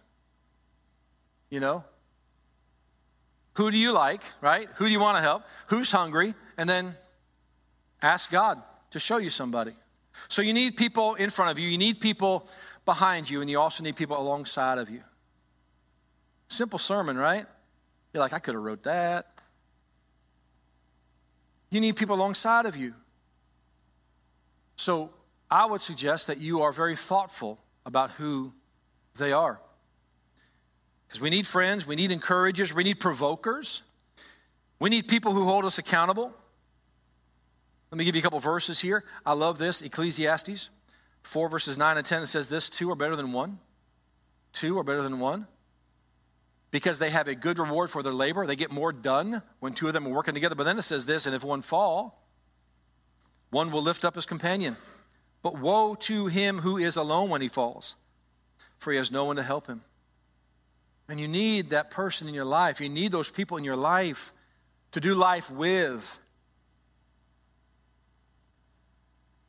You 1.50 1.60
know? 1.60 1.84
Who 3.56 3.72
do 3.72 3.78
you 3.78 3.92
like, 3.94 4.22
right? 4.42 4.68
Who 4.78 4.86
do 4.86 4.92
you 4.92 5.00
want 5.00 5.18
to 5.18 5.22
help? 5.22 5.44
Who's 5.68 5.92
hungry? 5.92 6.34
And 6.58 6.70
then 6.70 6.96
ask 8.02 8.32
God 8.32 8.62
to 8.92 9.00
show 9.00 9.18
you 9.18 9.30
somebody. 9.30 9.72
So 10.28 10.42
you 10.42 10.54
need 10.54 10.78
people 10.78 11.16
in 11.16 11.30
front 11.30 11.52
of 11.52 11.60
you, 11.60 11.70
you 11.70 11.78
need 11.78 12.00
people 12.00 12.48
behind 12.86 13.30
you, 13.30 13.42
and 13.42 13.50
you 13.50 13.60
also 13.60 13.84
need 13.84 13.96
people 13.96 14.20
alongside 14.20 14.78
of 14.78 14.90
you. 14.90 15.02
Simple 16.48 16.80
sermon, 16.80 17.18
right? 17.18 17.46
You're 18.14 18.22
like, 18.22 18.34
I 18.34 18.40
could 18.40 18.56
have 18.56 18.64
wrote 18.64 18.84
that. 18.84 19.26
You 21.72 21.80
need 21.80 21.96
people 21.96 22.16
alongside 22.16 22.66
of 22.66 22.76
you. 22.76 22.94
So 24.76 25.10
I 25.50 25.66
would 25.66 25.82
suggest 25.82 26.28
that 26.28 26.38
you 26.38 26.62
are 26.62 26.72
very 26.72 26.96
thoughtful 26.96 27.60
about 27.86 28.12
who 28.12 28.54
they 29.18 29.32
are. 29.32 29.60
Because 31.08 31.22
we 31.22 31.30
need 31.30 31.48
friends, 31.48 31.88
we 31.88 31.96
need 31.96 32.12
encouragers, 32.12 32.74
we 32.74 32.84
need 32.84 33.00
provokers, 33.00 33.84
we 34.80 34.90
need 34.90 35.08
people 35.08 35.32
who 35.34 35.46
hold 35.46 35.66
us 35.66 35.78
accountable. 35.78 36.34
Let 37.92 37.98
me 37.98 38.06
give 38.06 38.16
you 38.16 38.20
a 38.20 38.24
couple 38.24 38.40
verses 38.40 38.80
here. 38.80 39.04
I 39.26 39.34
love 39.34 39.58
this 39.58 39.82
Ecclesiastes 39.82 40.70
4, 41.24 41.50
verses 41.50 41.78
9 41.78 41.98
and 41.98 42.06
10. 42.06 42.24
It 42.24 42.28
says, 42.28 42.50
This 42.50 42.70
two 42.70 42.90
are 42.90 42.96
better 42.96 43.16
than 43.16 43.34
one. 43.34 43.60
Two 44.54 44.78
are 44.80 44.84
better 44.84 45.02
than 45.02 45.20
one 45.20 45.48
because 46.72 47.00
they 47.00 47.10
have 47.10 47.28
a 47.28 47.36
good 47.36 47.60
reward 47.60 47.90
for 47.90 48.02
their 48.02 48.14
labor. 48.14 48.48
They 48.48 48.56
get 48.56 48.72
more 48.72 48.94
done 48.94 49.44
when 49.60 49.74
two 49.74 49.88
of 49.88 49.94
them 49.94 50.08
are 50.08 50.12
working 50.12 50.34
together. 50.34 50.56
But 50.56 50.64
then 50.64 50.78
it 50.78 50.84
says 50.84 51.06
this, 51.06 51.26
and 51.26 51.36
if 51.36 51.44
one 51.44 51.62
fall, 51.62 52.26
one 53.50 53.72
will 53.72 53.84
lift 53.84 54.06
up 54.06 54.16
his 54.16 54.26
companion. 54.26 54.78
But 55.44 55.60
woe 55.60 55.96
to 55.96 56.28
him 56.28 56.60
who 56.60 56.78
is 56.78 56.96
alone 56.96 57.30
when 57.30 57.42
he 57.42 57.50
falls, 57.50 57.98
for 58.78 58.92
he 58.92 58.98
has 58.98 59.12
no 59.12 59.26
one 59.26 59.36
to 59.36 59.44
help 59.44 59.68
him. 59.68 59.82
And 61.10 61.20
you 61.20 61.28
need 61.28 61.72
that 61.72 61.92
person 61.92 62.30
in 62.30 62.34
your 62.34 62.46
life. 62.46 62.80
You 62.80 62.88
need 62.88 63.12
those 63.12 63.30
people 63.30 63.58
in 63.58 63.66
your 63.66 63.76
life 63.76 64.32
to 64.92 65.02
do 65.02 65.14
life 65.14 65.52
with. 65.52 66.26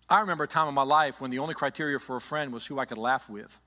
I 0.08 0.20
remember 0.20 0.44
a 0.44 0.48
time 0.48 0.66
in 0.66 0.74
my 0.74 0.82
life 0.82 1.20
when 1.20 1.30
the 1.30 1.38
only 1.38 1.54
criteria 1.54 2.00
for 2.00 2.16
a 2.16 2.20
friend 2.20 2.52
was 2.52 2.66
who 2.66 2.80
I 2.80 2.84
could 2.84 2.98
laugh 2.98 3.30
with. 3.30 3.60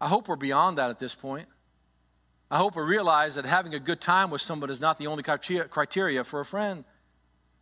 I 0.00 0.08
hope 0.08 0.28
we're 0.28 0.36
beyond 0.36 0.78
that 0.78 0.90
at 0.90 0.98
this 0.98 1.14
point. 1.14 1.46
I 2.50 2.56
hope 2.56 2.76
we 2.76 2.82
realize 2.82 3.34
that 3.34 3.44
having 3.44 3.74
a 3.74 3.78
good 3.78 4.00
time 4.00 4.30
with 4.30 4.40
someone 4.40 4.70
is 4.70 4.80
not 4.80 4.98
the 4.98 5.06
only 5.06 5.22
criteria 5.22 6.24
for 6.24 6.40
a 6.40 6.44
friend. 6.44 6.84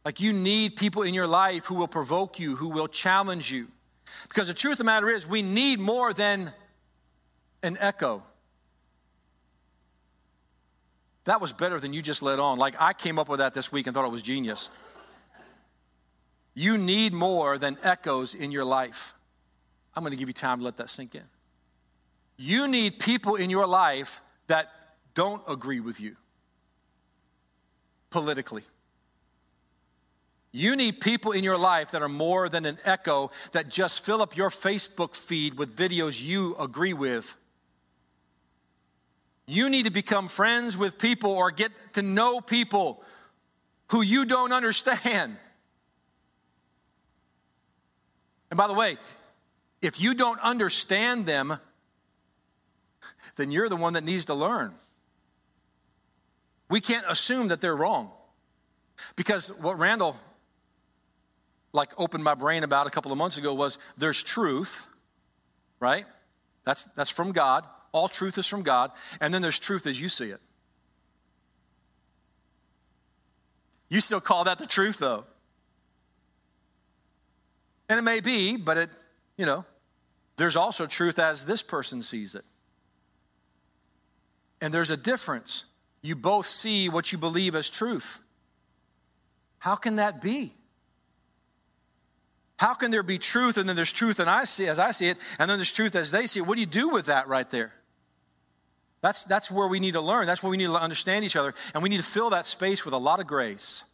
Like 0.04 0.20
you 0.20 0.32
need 0.32 0.76
people 0.76 1.02
in 1.02 1.14
your 1.14 1.26
life 1.26 1.66
who 1.66 1.74
will 1.74 1.88
provoke 1.88 2.38
you, 2.38 2.54
who 2.54 2.68
will 2.68 2.86
challenge 2.86 3.50
you. 3.50 3.66
Because 4.28 4.46
the 4.46 4.54
truth 4.54 4.74
of 4.74 4.78
the 4.78 4.84
matter 4.84 5.08
is, 5.08 5.26
we 5.26 5.42
need 5.42 5.80
more 5.80 6.12
than 6.12 6.52
an 7.64 7.76
echo. 7.80 8.22
That 11.24 11.40
was 11.40 11.52
better 11.52 11.80
than 11.80 11.92
you 11.92 12.02
just 12.02 12.22
let 12.22 12.38
on. 12.38 12.56
Like 12.56 12.80
I 12.80 12.92
came 12.92 13.18
up 13.18 13.28
with 13.28 13.40
that 13.40 13.52
this 13.52 13.72
week 13.72 13.88
and 13.88 13.94
thought 13.94 14.04
it 14.04 14.12
was 14.12 14.22
genius. 14.22 14.70
You 16.54 16.78
need 16.78 17.12
more 17.12 17.58
than 17.58 17.76
echoes 17.82 18.36
in 18.36 18.52
your 18.52 18.64
life. 18.64 19.12
I'm 19.96 20.04
going 20.04 20.12
to 20.12 20.16
give 20.18 20.28
you 20.28 20.34
time 20.34 20.58
to 20.58 20.64
let 20.64 20.76
that 20.76 20.88
sink 20.88 21.16
in. 21.16 21.24
You 22.36 22.68
need 22.68 23.00
people 23.00 23.34
in 23.34 23.50
your 23.50 23.66
life 23.66 24.22
that 24.46 24.70
don't 25.14 25.42
agree 25.48 25.80
with 25.80 26.00
you 26.00 26.16
politically. 28.10 28.62
You 30.52 30.74
need 30.74 31.00
people 31.00 31.32
in 31.32 31.44
your 31.44 31.58
life 31.58 31.90
that 31.90 32.00
are 32.00 32.08
more 32.08 32.48
than 32.48 32.64
an 32.64 32.78
echo 32.84 33.30
that 33.52 33.68
just 33.68 34.04
fill 34.04 34.22
up 34.22 34.36
your 34.36 34.48
Facebook 34.48 35.14
feed 35.14 35.58
with 35.58 35.76
videos 35.76 36.24
you 36.24 36.56
agree 36.58 36.94
with. 36.94 37.36
You 39.46 39.68
need 39.68 39.84
to 39.84 39.92
become 39.92 40.28
friends 40.28 40.78
with 40.78 40.98
people 40.98 41.30
or 41.30 41.50
get 41.50 41.72
to 41.92 42.02
know 42.02 42.40
people 42.40 43.02
who 43.90 44.02
you 44.02 44.24
don't 44.24 44.52
understand. 44.52 45.36
And 48.50 48.56
by 48.56 48.66
the 48.66 48.74
way, 48.74 48.96
if 49.82 50.00
you 50.00 50.14
don't 50.14 50.40
understand 50.40 51.26
them, 51.26 51.58
then 53.36 53.50
you're 53.50 53.68
the 53.68 53.76
one 53.76 53.92
that 53.92 54.04
needs 54.04 54.24
to 54.26 54.34
learn. 54.34 54.72
We 56.68 56.80
can't 56.80 57.06
assume 57.08 57.48
that 57.48 57.60
they're 57.60 57.76
wrong. 57.76 58.10
Because 59.14 59.48
what 59.60 59.78
Randall 59.78 60.16
like 61.72 61.92
opened 61.98 62.24
my 62.24 62.34
brain 62.34 62.64
about 62.64 62.86
a 62.86 62.90
couple 62.90 63.12
of 63.12 63.18
months 63.18 63.38
ago 63.38 63.54
was 63.54 63.78
there's 63.96 64.22
truth, 64.22 64.88
right? 65.78 66.04
That's 66.64 66.84
that's 66.94 67.10
from 67.10 67.32
God. 67.32 67.66
All 67.92 68.08
truth 68.08 68.38
is 68.38 68.46
from 68.46 68.62
God, 68.62 68.90
and 69.20 69.32
then 69.32 69.42
there's 69.42 69.58
truth 69.58 69.86
as 69.86 70.00
you 70.00 70.08
see 70.08 70.30
it. 70.30 70.40
You 73.88 74.00
still 74.00 74.20
call 74.20 74.44
that 74.44 74.58
the 74.58 74.66
truth 74.66 74.98
though. 74.98 75.24
And 77.88 77.98
it 77.98 78.02
may 78.02 78.20
be, 78.20 78.56
but 78.56 78.76
it, 78.76 78.90
you 79.36 79.46
know, 79.46 79.64
there's 80.36 80.56
also 80.56 80.86
truth 80.86 81.18
as 81.18 81.44
this 81.44 81.62
person 81.62 82.02
sees 82.02 82.34
it. 82.34 82.44
And 84.60 84.72
there's 84.72 84.90
a 84.90 84.96
difference. 84.96 85.64
You 86.02 86.16
both 86.16 86.46
see 86.46 86.88
what 86.88 87.12
you 87.12 87.18
believe 87.18 87.54
as 87.54 87.68
truth. 87.70 88.20
How 89.58 89.76
can 89.76 89.96
that 89.96 90.22
be? 90.22 90.52
How 92.58 92.74
can 92.74 92.90
there 92.90 93.02
be 93.02 93.18
truth 93.18 93.58
and 93.58 93.68
then 93.68 93.76
there's 93.76 93.92
truth 93.92 94.18
and 94.18 94.30
I 94.30 94.44
see 94.44 94.66
as 94.66 94.78
I 94.78 94.90
see 94.90 95.08
it, 95.08 95.18
and 95.38 95.50
then 95.50 95.58
there's 95.58 95.72
truth 95.72 95.94
as 95.94 96.10
they 96.10 96.26
see 96.26 96.40
it? 96.40 96.46
What 96.46 96.54
do 96.54 96.60
you 96.60 96.66
do 96.66 96.88
with 96.88 97.06
that 97.06 97.28
right 97.28 97.48
there? 97.50 97.74
That's, 99.02 99.24
that's 99.24 99.50
where 99.50 99.68
we 99.68 99.78
need 99.78 99.92
to 99.92 100.00
learn. 100.00 100.26
That's 100.26 100.42
where 100.42 100.50
we 100.50 100.56
need 100.56 100.66
to 100.66 100.72
understand 100.72 101.24
each 101.24 101.36
other. 101.36 101.52
And 101.74 101.82
we 101.82 101.88
need 101.88 102.00
to 102.00 102.06
fill 102.06 102.30
that 102.30 102.46
space 102.46 102.84
with 102.84 102.94
a 102.94 102.98
lot 102.98 103.20
of 103.20 103.26
grace. 103.26 103.84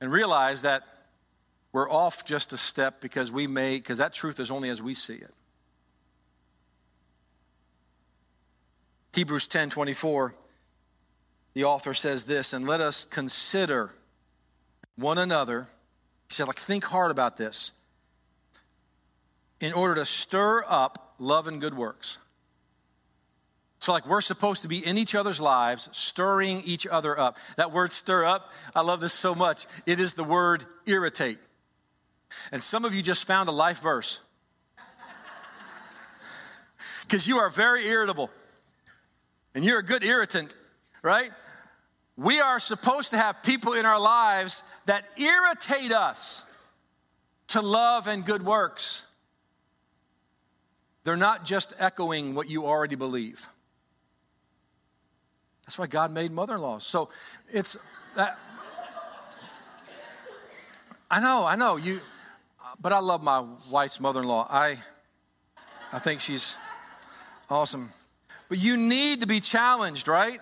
And 0.00 0.10
realize 0.10 0.62
that 0.62 0.82
we're 1.72 1.90
off 1.90 2.24
just 2.24 2.52
a 2.52 2.56
step 2.56 3.00
because 3.00 3.30
we 3.30 3.46
may, 3.46 3.76
because 3.76 3.98
that 3.98 4.14
truth 4.14 4.40
is 4.40 4.50
only 4.50 4.70
as 4.70 4.82
we 4.82 4.94
see 4.94 5.14
it. 5.14 5.32
Hebrews 9.12 9.48
10 9.48 9.70
24, 9.70 10.34
the 11.54 11.64
author 11.64 11.94
says 11.94 12.24
this, 12.24 12.52
and 12.52 12.66
let 12.66 12.80
us 12.80 13.04
consider 13.04 13.92
one 14.96 15.18
another. 15.18 15.66
He 16.28 16.34
said, 16.34 16.46
like, 16.46 16.56
think 16.56 16.84
hard 16.84 17.10
about 17.10 17.36
this 17.36 17.72
in 19.60 19.72
order 19.72 19.96
to 19.96 20.04
stir 20.04 20.62
up 20.68 21.14
love 21.18 21.48
and 21.48 21.60
good 21.60 21.76
works. 21.76 22.18
So, 23.80 23.92
like, 23.92 24.06
we're 24.06 24.20
supposed 24.20 24.62
to 24.62 24.68
be 24.68 24.86
in 24.86 24.98
each 24.98 25.14
other's 25.14 25.40
lives, 25.40 25.88
stirring 25.92 26.62
each 26.64 26.86
other 26.86 27.18
up. 27.18 27.38
That 27.56 27.72
word 27.72 27.92
stir 27.92 28.24
up, 28.24 28.52
I 28.74 28.82
love 28.82 29.00
this 29.00 29.14
so 29.14 29.34
much. 29.34 29.66
It 29.86 29.98
is 29.98 30.14
the 30.14 30.24
word 30.24 30.64
irritate. 30.86 31.38
And 32.52 32.62
some 32.62 32.84
of 32.84 32.94
you 32.94 33.02
just 33.02 33.26
found 33.26 33.48
a 33.48 33.52
life 33.52 33.80
verse 33.80 34.20
because 37.02 37.26
you 37.26 37.38
are 37.38 37.48
very 37.48 37.86
irritable 37.86 38.30
and 39.54 39.64
you're 39.64 39.78
a 39.78 39.84
good 39.84 40.04
irritant, 40.04 40.54
right? 41.02 41.30
We 42.16 42.40
are 42.40 42.60
supposed 42.60 43.12
to 43.12 43.16
have 43.16 43.42
people 43.42 43.72
in 43.72 43.86
our 43.86 44.00
lives 44.00 44.62
that 44.86 45.04
irritate 45.18 45.92
us 45.92 46.44
to 47.48 47.60
love 47.60 48.06
and 48.06 48.24
good 48.24 48.44
works. 48.44 49.06
They're 51.04 51.16
not 51.16 51.44
just 51.44 51.74
echoing 51.78 52.34
what 52.34 52.48
you 52.48 52.66
already 52.66 52.96
believe. 52.96 53.46
That's 55.64 55.78
why 55.78 55.86
God 55.86 56.12
made 56.12 56.30
mother 56.30 56.56
in 56.56 56.60
laws. 56.60 56.86
So 56.86 57.10
it's 57.48 57.78
that. 58.16 58.38
I 61.10 61.20
know, 61.20 61.44
I 61.46 61.56
know 61.56 61.76
you, 61.76 62.00
but 62.80 62.92
I 62.92 63.00
love 63.00 63.22
my 63.22 63.44
wife's 63.70 64.00
mother 64.00 64.20
in 64.20 64.28
law. 64.28 64.46
I, 64.48 64.76
I 65.92 65.98
think 65.98 66.20
she's 66.20 66.56
awesome. 67.48 67.90
But 68.50 68.58
you 68.58 68.76
need 68.76 69.20
to 69.20 69.28
be 69.28 69.38
challenged, 69.38 70.08
right? 70.08 70.40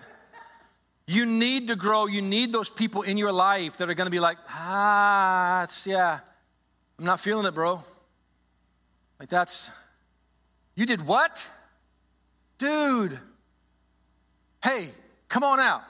You 1.06 1.26
need 1.26 1.68
to 1.68 1.76
grow. 1.76 2.06
You 2.06 2.22
need 2.22 2.52
those 2.54 2.70
people 2.70 3.02
in 3.02 3.18
your 3.18 3.30
life 3.30 3.76
that 3.76 3.90
are 3.90 3.94
going 3.94 4.06
to 4.06 4.10
be 4.10 4.18
like, 4.18 4.38
ah, 4.48 5.62
it's, 5.64 5.86
yeah, 5.86 6.18
I'm 6.98 7.04
not 7.04 7.20
feeling 7.20 7.46
it, 7.46 7.54
bro. 7.54 7.80
Like 9.20 9.28
that's, 9.28 9.70
you 10.74 10.86
did 10.86 11.06
what? 11.06 11.50
Dude, 12.56 13.18
hey, 14.64 14.88
come 15.28 15.44
on 15.44 15.60
out. 15.60 15.82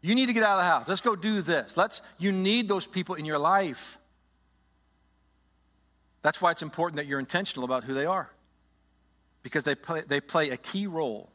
You 0.00 0.14
need 0.14 0.26
to 0.26 0.32
get 0.32 0.44
out 0.44 0.52
of 0.52 0.58
the 0.58 0.70
house. 0.70 0.88
Let's 0.88 1.00
go 1.00 1.16
do 1.16 1.42
this. 1.42 1.76
Let's 1.76 2.00
you 2.20 2.30
need 2.30 2.68
those 2.68 2.86
people 2.86 3.16
in 3.16 3.24
your 3.24 3.38
life. 3.38 3.98
That's 6.22 6.40
why 6.40 6.52
it's 6.52 6.62
important 6.62 6.96
that 6.98 7.06
you're 7.06 7.18
intentional 7.18 7.64
about 7.64 7.82
who 7.82 7.92
they 7.92 8.06
are. 8.06 8.30
Because 9.48 9.62
they 9.62 9.74
play, 9.74 10.02
they 10.06 10.20
play 10.20 10.50
a 10.50 10.58
key 10.58 10.86
role 10.86 11.32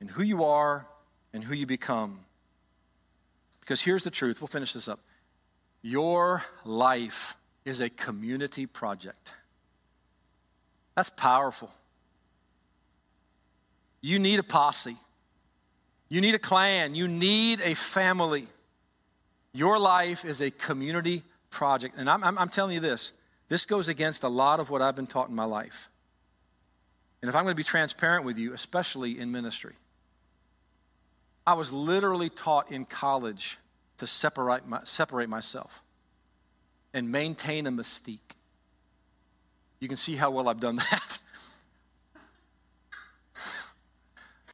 in 0.00 0.08
who 0.08 0.24
you 0.24 0.42
are 0.42 0.88
and 1.32 1.44
who 1.44 1.54
you 1.54 1.66
become. 1.66 2.18
Because 3.60 3.80
here's 3.80 4.02
the 4.02 4.10
truth, 4.10 4.40
we'll 4.40 4.48
finish 4.48 4.72
this 4.72 4.88
up. 4.88 4.98
Your 5.80 6.42
life 6.64 7.36
is 7.64 7.80
a 7.80 7.88
community 7.88 8.66
project. 8.66 9.34
That's 10.96 11.10
powerful. 11.10 11.70
You 14.00 14.18
need 14.18 14.40
a 14.40 14.42
posse. 14.42 14.96
You 16.08 16.20
need 16.20 16.34
a 16.34 16.40
clan. 16.40 16.96
You 16.96 17.06
need 17.06 17.60
a 17.60 17.76
family. 17.76 18.46
Your 19.52 19.78
life 19.78 20.24
is 20.24 20.40
a 20.40 20.50
community 20.50 21.22
project. 21.50 21.94
And 21.98 22.10
I'm, 22.10 22.24
I'm, 22.24 22.36
I'm, 22.36 22.48
telling 22.48 22.74
you 22.74 22.80
this 22.80 23.12
this 23.48 23.64
goes 23.64 23.88
against 23.88 24.24
a 24.24 24.28
lot 24.28 24.58
of 24.58 24.70
what 24.70 24.82
I've 24.82 24.96
been 24.96 25.06
taught 25.06 25.28
in 25.28 25.36
my 25.36 25.44
life. 25.44 25.88
And 27.20 27.28
if 27.28 27.34
I'm 27.34 27.42
going 27.42 27.52
to 27.52 27.56
be 27.56 27.64
transparent 27.64 28.24
with 28.24 28.38
you, 28.38 28.52
especially 28.52 29.18
in 29.18 29.32
ministry, 29.32 29.74
I 31.46 31.54
was 31.54 31.72
literally 31.72 32.28
taught 32.28 32.70
in 32.70 32.84
college 32.84 33.58
to 33.96 34.06
separate, 34.06 34.66
my, 34.68 34.80
separate 34.84 35.28
myself 35.28 35.82
and 36.94 37.10
maintain 37.10 37.66
a 37.66 37.72
mystique. 37.72 38.36
You 39.80 39.88
can 39.88 39.96
see 39.96 40.14
how 40.14 40.30
well 40.30 40.48
I've 40.48 40.60
done 40.60 40.76
that. 40.90 41.18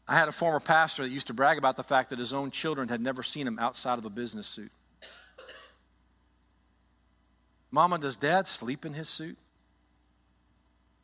I 0.07 0.19
had 0.19 0.29
a 0.29 0.33
former 0.33 0.61
pastor 0.61 1.03
that 1.03 1.09
used 1.09 1.29
to 1.29 1.35
brag 1.35 1.57
about 1.57 1.77
the 1.77 1.83
fact 1.83 2.11
that 2.11 2.19
his 2.19 2.33
own 2.33 2.51
children 2.51 2.89
had 2.89 3.01
never 3.01 3.23
seen 3.23 3.47
him 3.47 3.59
outside 3.59 3.99
of 3.99 4.05
a 4.05 4.11
business 4.11 4.47
suit. 4.47 4.71
Mama, 7.71 7.99
does 7.99 8.17
dad 8.17 8.47
sleep 8.47 8.85
in 8.85 8.93
his 8.93 9.09
suit? 9.09 9.39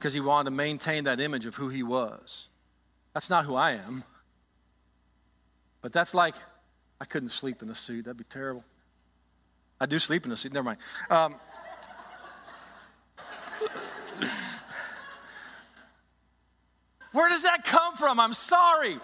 Because 0.00 0.14
he 0.14 0.20
wanted 0.20 0.48
to 0.48 0.56
maintain 0.56 1.04
that 1.04 1.20
image 1.20 1.44
of 1.44 1.56
who 1.56 1.68
he 1.68 1.82
was. 1.82 2.48
That's 3.12 3.28
not 3.28 3.44
who 3.44 3.54
I 3.54 3.72
am. 3.72 4.02
But 5.82 5.92
that's 5.92 6.14
like, 6.14 6.34
I 6.98 7.04
couldn't 7.04 7.28
sleep 7.28 7.60
in 7.60 7.68
a 7.68 7.74
suit. 7.74 8.06
That'd 8.06 8.16
be 8.16 8.24
terrible. 8.24 8.64
I 9.78 9.84
do 9.84 9.98
sleep 9.98 10.24
in 10.24 10.32
a 10.32 10.38
suit. 10.38 10.54
Never 10.54 10.64
mind. 10.64 10.78
Um, 11.10 11.34
Where 17.12 17.28
does 17.28 17.42
that 17.42 17.64
come 17.64 17.94
from? 17.94 18.20
I'm 18.20 18.32
sorry. 18.32 18.96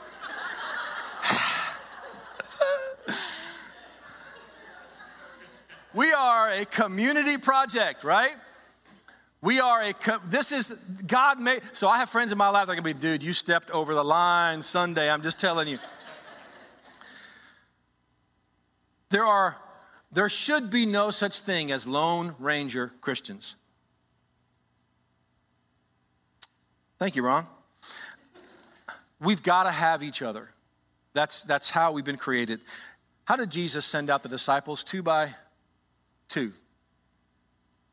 we 5.92 6.10
are 6.14 6.52
a 6.52 6.64
community 6.64 7.36
project, 7.36 8.02
right? 8.02 8.34
We 9.42 9.60
are 9.60 9.82
a, 9.82 9.94
this 10.26 10.50
is, 10.50 10.72
God 11.06 11.40
made, 11.40 11.60
so 11.72 11.88
I 11.88 11.98
have 11.98 12.10
friends 12.10 12.32
in 12.32 12.38
my 12.38 12.48
life 12.48 12.66
that 12.66 12.72
are 12.72 12.76
gonna 12.76 12.94
be, 12.94 12.98
dude, 12.98 13.22
you 13.22 13.32
stepped 13.32 13.70
over 13.70 13.94
the 13.94 14.02
line 14.02 14.62
Sunday, 14.62 15.10
I'm 15.10 15.22
just 15.22 15.38
telling 15.38 15.68
you. 15.68 15.78
There 19.10 19.22
are, 19.22 19.56
there 20.10 20.28
should 20.28 20.70
be 20.70 20.86
no 20.86 21.10
such 21.10 21.40
thing 21.40 21.70
as 21.70 21.86
Lone 21.86 22.34
Ranger 22.38 22.92
Christians. 23.00 23.56
Thank 26.98 27.14
you, 27.14 27.22
Ron. 27.22 27.44
We've 29.20 29.42
got 29.42 29.64
to 29.64 29.70
have 29.70 30.02
each 30.02 30.22
other. 30.22 30.50
That's, 31.12 31.44
that's 31.44 31.70
how 31.70 31.92
we've 31.92 32.04
been 32.04 32.16
created. 32.16 32.60
How 33.26 33.36
did 33.36 33.50
Jesus 33.50 33.84
send 33.84 34.10
out 34.10 34.22
the 34.22 34.28
disciples? 34.28 34.82
Two 34.82 35.02
by 35.02 35.34
two, 36.28 36.52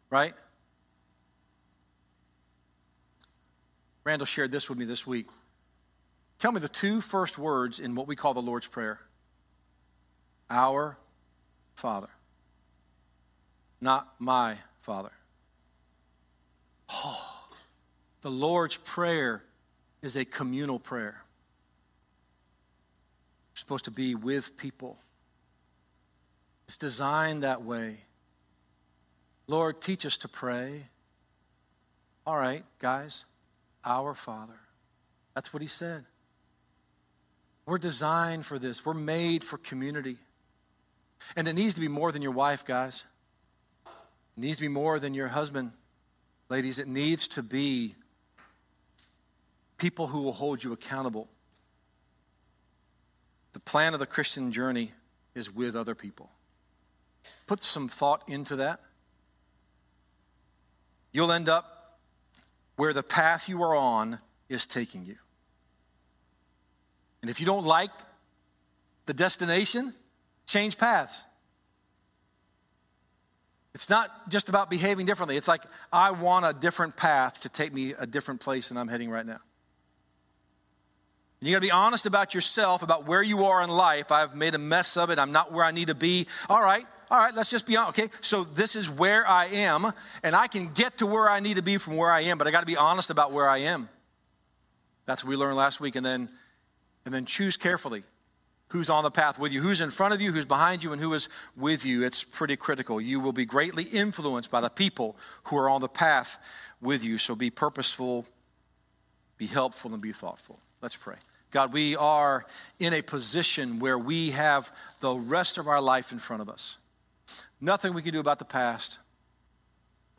right? 0.09 0.33
Randall 4.03 4.25
shared 4.25 4.51
this 4.51 4.69
with 4.69 4.77
me 4.77 4.85
this 4.85 5.07
week. 5.07 5.27
Tell 6.37 6.51
me 6.51 6.59
the 6.59 6.67
two 6.67 6.99
first 6.99 7.37
words 7.39 7.79
in 7.79 7.95
what 7.95 8.07
we 8.07 8.15
call 8.15 8.33
the 8.33 8.41
Lord's 8.41 8.67
Prayer 8.67 8.99
Our 10.49 10.97
Father, 11.75 12.09
not 13.79 14.13
my 14.19 14.57
Father. 14.81 15.11
Oh, 16.91 17.47
the 18.21 18.29
Lord's 18.29 18.75
Prayer 18.75 19.43
is 20.01 20.17
a 20.17 20.25
communal 20.25 20.79
prayer. 20.79 21.23
We're 23.53 23.57
supposed 23.57 23.85
to 23.85 23.91
be 23.91 24.15
with 24.15 24.57
people. 24.57 24.97
It's 26.67 26.77
designed 26.77 27.43
that 27.43 27.63
way. 27.63 27.95
Lord, 29.47 29.81
teach 29.81 30.05
us 30.05 30.17
to 30.19 30.27
pray. 30.27 30.83
All 32.25 32.37
right, 32.37 32.63
guys, 32.79 33.25
our 33.85 34.13
Father. 34.13 34.59
That's 35.35 35.53
what 35.53 35.61
he 35.61 35.67
said. 35.67 36.05
We're 37.65 37.77
designed 37.77 38.45
for 38.45 38.59
this, 38.59 38.85
we're 38.85 38.93
made 38.93 39.43
for 39.43 39.57
community. 39.57 40.17
And 41.37 41.47
it 41.47 41.53
needs 41.53 41.73
to 41.75 41.81
be 41.81 41.87
more 41.87 42.11
than 42.11 42.21
your 42.21 42.33
wife, 42.33 42.65
guys. 42.65 43.05
It 43.85 44.41
needs 44.41 44.57
to 44.57 44.63
be 44.63 44.67
more 44.67 44.99
than 44.99 45.13
your 45.13 45.29
husband. 45.29 45.71
Ladies, 46.49 46.79
it 46.79 46.87
needs 46.87 47.27
to 47.29 47.43
be 47.43 47.93
people 49.77 50.07
who 50.07 50.21
will 50.21 50.33
hold 50.33 50.63
you 50.63 50.73
accountable. 50.73 51.29
The 53.53 53.59
plan 53.61 53.93
of 53.93 53.99
the 53.99 54.05
Christian 54.05 54.51
journey 54.51 54.91
is 55.35 55.53
with 55.53 55.75
other 55.75 55.95
people. 55.95 56.29
Put 57.47 57.63
some 57.63 57.87
thought 57.87 58.27
into 58.27 58.57
that. 58.57 58.81
You'll 61.11 61.31
end 61.31 61.47
up 61.47 61.72
where 62.75 62.93
the 62.93 63.03
path 63.03 63.49
you 63.49 63.61
are 63.63 63.75
on 63.75 64.19
is 64.49 64.65
taking 64.65 65.05
you. 65.05 65.15
And 67.21 67.29
if 67.29 67.39
you 67.39 67.45
don't 67.45 67.65
like 67.65 67.91
the 69.05 69.13
destination, 69.13 69.93
change 70.45 70.77
paths. 70.77 71.23
It's 73.73 73.89
not 73.89 74.29
just 74.29 74.49
about 74.49 74.69
behaving 74.69 75.05
differently. 75.05 75.35
It's 75.35 75.47
like, 75.47 75.63
I 75.91 76.11
want 76.11 76.45
a 76.45 76.53
different 76.53 76.95
path 76.95 77.41
to 77.41 77.49
take 77.49 77.73
me 77.73 77.93
a 77.99 78.05
different 78.05 78.39
place 78.39 78.69
than 78.69 78.77
I'm 78.77 78.87
heading 78.87 79.09
right 79.09 79.25
now. 79.25 79.39
And 81.39 81.49
you 81.49 81.55
got 81.55 81.59
to 81.59 81.67
be 81.67 81.71
honest 81.71 82.05
about 82.05 82.33
yourself, 82.33 82.83
about 82.83 83.07
where 83.07 83.23
you 83.23 83.45
are 83.45 83.61
in 83.61 83.69
life. 83.69 84.11
I've 84.11 84.35
made 84.35 84.53
a 84.53 84.59
mess 84.59 84.95
of 84.95 85.09
it. 85.09 85.17
I'm 85.17 85.31
not 85.31 85.51
where 85.51 85.65
I 85.65 85.71
need 85.71 85.87
to 85.87 85.95
be. 85.95 86.27
All 86.49 86.61
right, 86.61 86.85
all 87.13 87.19
right, 87.19 87.35
let's 87.35 87.51
just 87.51 87.67
be 87.67 87.77
honest. 87.77 87.99
Okay, 87.99 88.09
so 88.21 88.43
this 88.43 88.75
is 88.75 88.89
where 88.89 89.27
I 89.27 89.45
am, 89.45 89.85
and 90.23 90.35
I 90.35 90.47
can 90.47 90.69
get 90.73 90.97
to 90.97 91.05
where 91.05 91.29
I 91.29 91.41
need 91.41 91.57
to 91.57 91.63
be 91.63 91.77
from 91.77 91.95
where 91.95 92.11
I 92.11 92.21
am, 92.21 92.39
but 92.39 92.47
I 92.47 92.51
got 92.51 92.61
to 92.61 92.65
be 92.65 92.75
honest 92.75 93.11
about 93.11 93.31
where 93.31 93.47
I 93.47 93.59
am. 93.59 93.87
That's 95.05 95.23
what 95.23 95.29
we 95.29 95.35
learned 95.35 95.55
last 95.55 95.79
week. 95.79 95.95
And 95.95 96.03
then, 96.03 96.27
and 97.05 97.13
then 97.13 97.25
choose 97.25 97.55
carefully 97.55 98.01
who's 98.69 98.89
on 98.89 99.03
the 99.03 99.11
path 99.11 99.37
with 99.37 99.53
you, 99.53 99.61
who's 99.61 99.79
in 99.79 99.91
front 99.91 100.15
of 100.15 100.21
you, 100.21 100.31
who's 100.31 100.47
behind 100.47 100.83
you, 100.83 100.91
and 100.91 100.99
who 100.99 101.13
is 101.13 101.29
with 101.55 101.85
you. 101.85 102.03
It's 102.03 102.23
pretty 102.23 102.55
critical. 102.55 102.99
You 102.99 103.19
will 103.19 103.31
be 103.31 103.45
greatly 103.45 103.83
influenced 103.83 104.49
by 104.49 104.61
the 104.61 104.69
people 104.71 105.15
who 105.43 105.57
are 105.59 105.69
on 105.69 105.81
the 105.81 105.89
path 105.89 106.39
with 106.81 107.05
you. 107.05 107.19
So 107.19 107.35
be 107.35 107.51
purposeful, 107.51 108.25
be 109.37 109.45
helpful, 109.45 109.93
and 109.93 110.01
be 110.01 110.13
thoughtful. 110.13 110.59
Let's 110.81 110.97
pray. 110.97 111.17
God, 111.51 111.73
we 111.73 111.95
are 111.95 112.47
in 112.79 112.93
a 112.93 113.03
position 113.03 113.77
where 113.77 113.99
we 113.99 114.31
have 114.31 114.75
the 115.01 115.13
rest 115.13 115.59
of 115.59 115.67
our 115.67 115.79
life 115.79 116.11
in 116.11 116.17
front 116.17 116.41
of 116.41 116.49
us. 116.49 116.79
Nothing 117.63 117.93
we 117.93 118.01
can 118.01 118.11
do 118.11 118.19
about 118.19 118.39
the 118.39 118.45
past. 118.45 118.99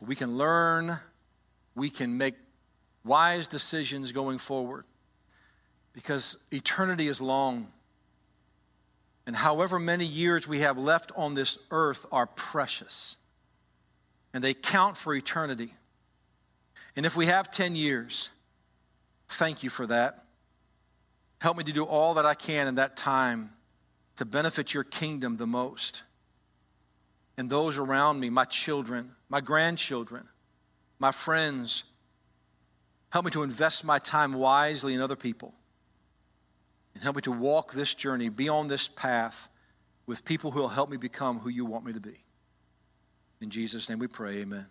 We 0.01 0.16
can 0.16 0.38
learn, 0.38 0.97
we 1.74 1.90
can 1.90 2.16
make 2.16 2.36
wise 3.05 3.47
decisions 3.47 4.12
going 4.12 4.38
forward 4.38 4.86
because 5.92 6.38
eternity 6.51 7.07
is 7.07 7.20
long. 7.20 7.66
And 9.26 9.36
however 9.36 9.78
many 9.78 10.07
years 10.07 10.49
we 10.49 10.61
have 10.61 10.78
left 10.78 11.12
on 11.16 11.34
this 11.34 11.59
earth 11.70 12.07
are 12.11 12.26
precious 12.26 13.18
and 14.32 14.42
they 14.42 14.55
count 14.55 14.97
for 14.97 15.14
eternity. 15.14 15.68
And 16.97 17.05
if 17.05 17.14
we 17.14 17.26
have 17.26 17.51
10 17.51 17.76
years, 17.76 18.30
thank 19.28 19.62
you 19.62 19.68
for 19.68 19.86
that. 19.88 20.24
Help 21.42 21.59
me 21.59 21.64
to 21.64 21.72
do 21.74 21.84
all 21.84 22.14
that 22.14 22.24
I 22.24 22.32
can 22.32 22.68
in 22.68 22.76
that 22.76 22.97
time 22.97 23.51
to 24.16 24.24
benefit 24.24 24.72
your 24.72 24.84
kingdom 24.84 25.36
the 25.36 25.47
most. 25.47 26.05
And 27.37 27.51
those 27.51 27.78
around 27.78 28.20
me, 28.20 28.30
my 28.30 28.45
children, 28.45 29.11
my 29.28 29.41
grandchildren, 29.41 30.28
my 30.99 31.11
friends. 31.11 31.85
Help 33.12 33.24
me 33.24 33.30
to 33.32 33.43
invest 33.43 33.85
my 33.85 33.99
time 33.99 34.32
wisely 34.32 34.95
in 34.95 35.01
other 35.01 35.16
people. 35.16 35.55
And 36.95 37.03
help 37.03 37.16
me 37.16 37.22
to 37.22 37.32
walk 37.32 37.72
this 37.72 37.95
journey, 37.95 38.28
be 38.28 38.49
on 38.49 38.68
this 38.68 38.87
path 38.87 39.49
with 40.07 40.24
people 40.24 40.53
who 40.53 40.61
will 40.61 40.68
help 40.68 40.91
me 40.91 40.97
become 40.97 41.41
who 41.41 41.49
you 41.49 41.64
want 41.64 41.85
me 41.85 41.93
to 41.93 42.01
be. 42.01 42.24
In 43.41 43.51
Jesus' 43.51 43.89
name 43.89 43.99
we 43.99 44.07
pray, 44.07 44.39
amen. 44.39 44.66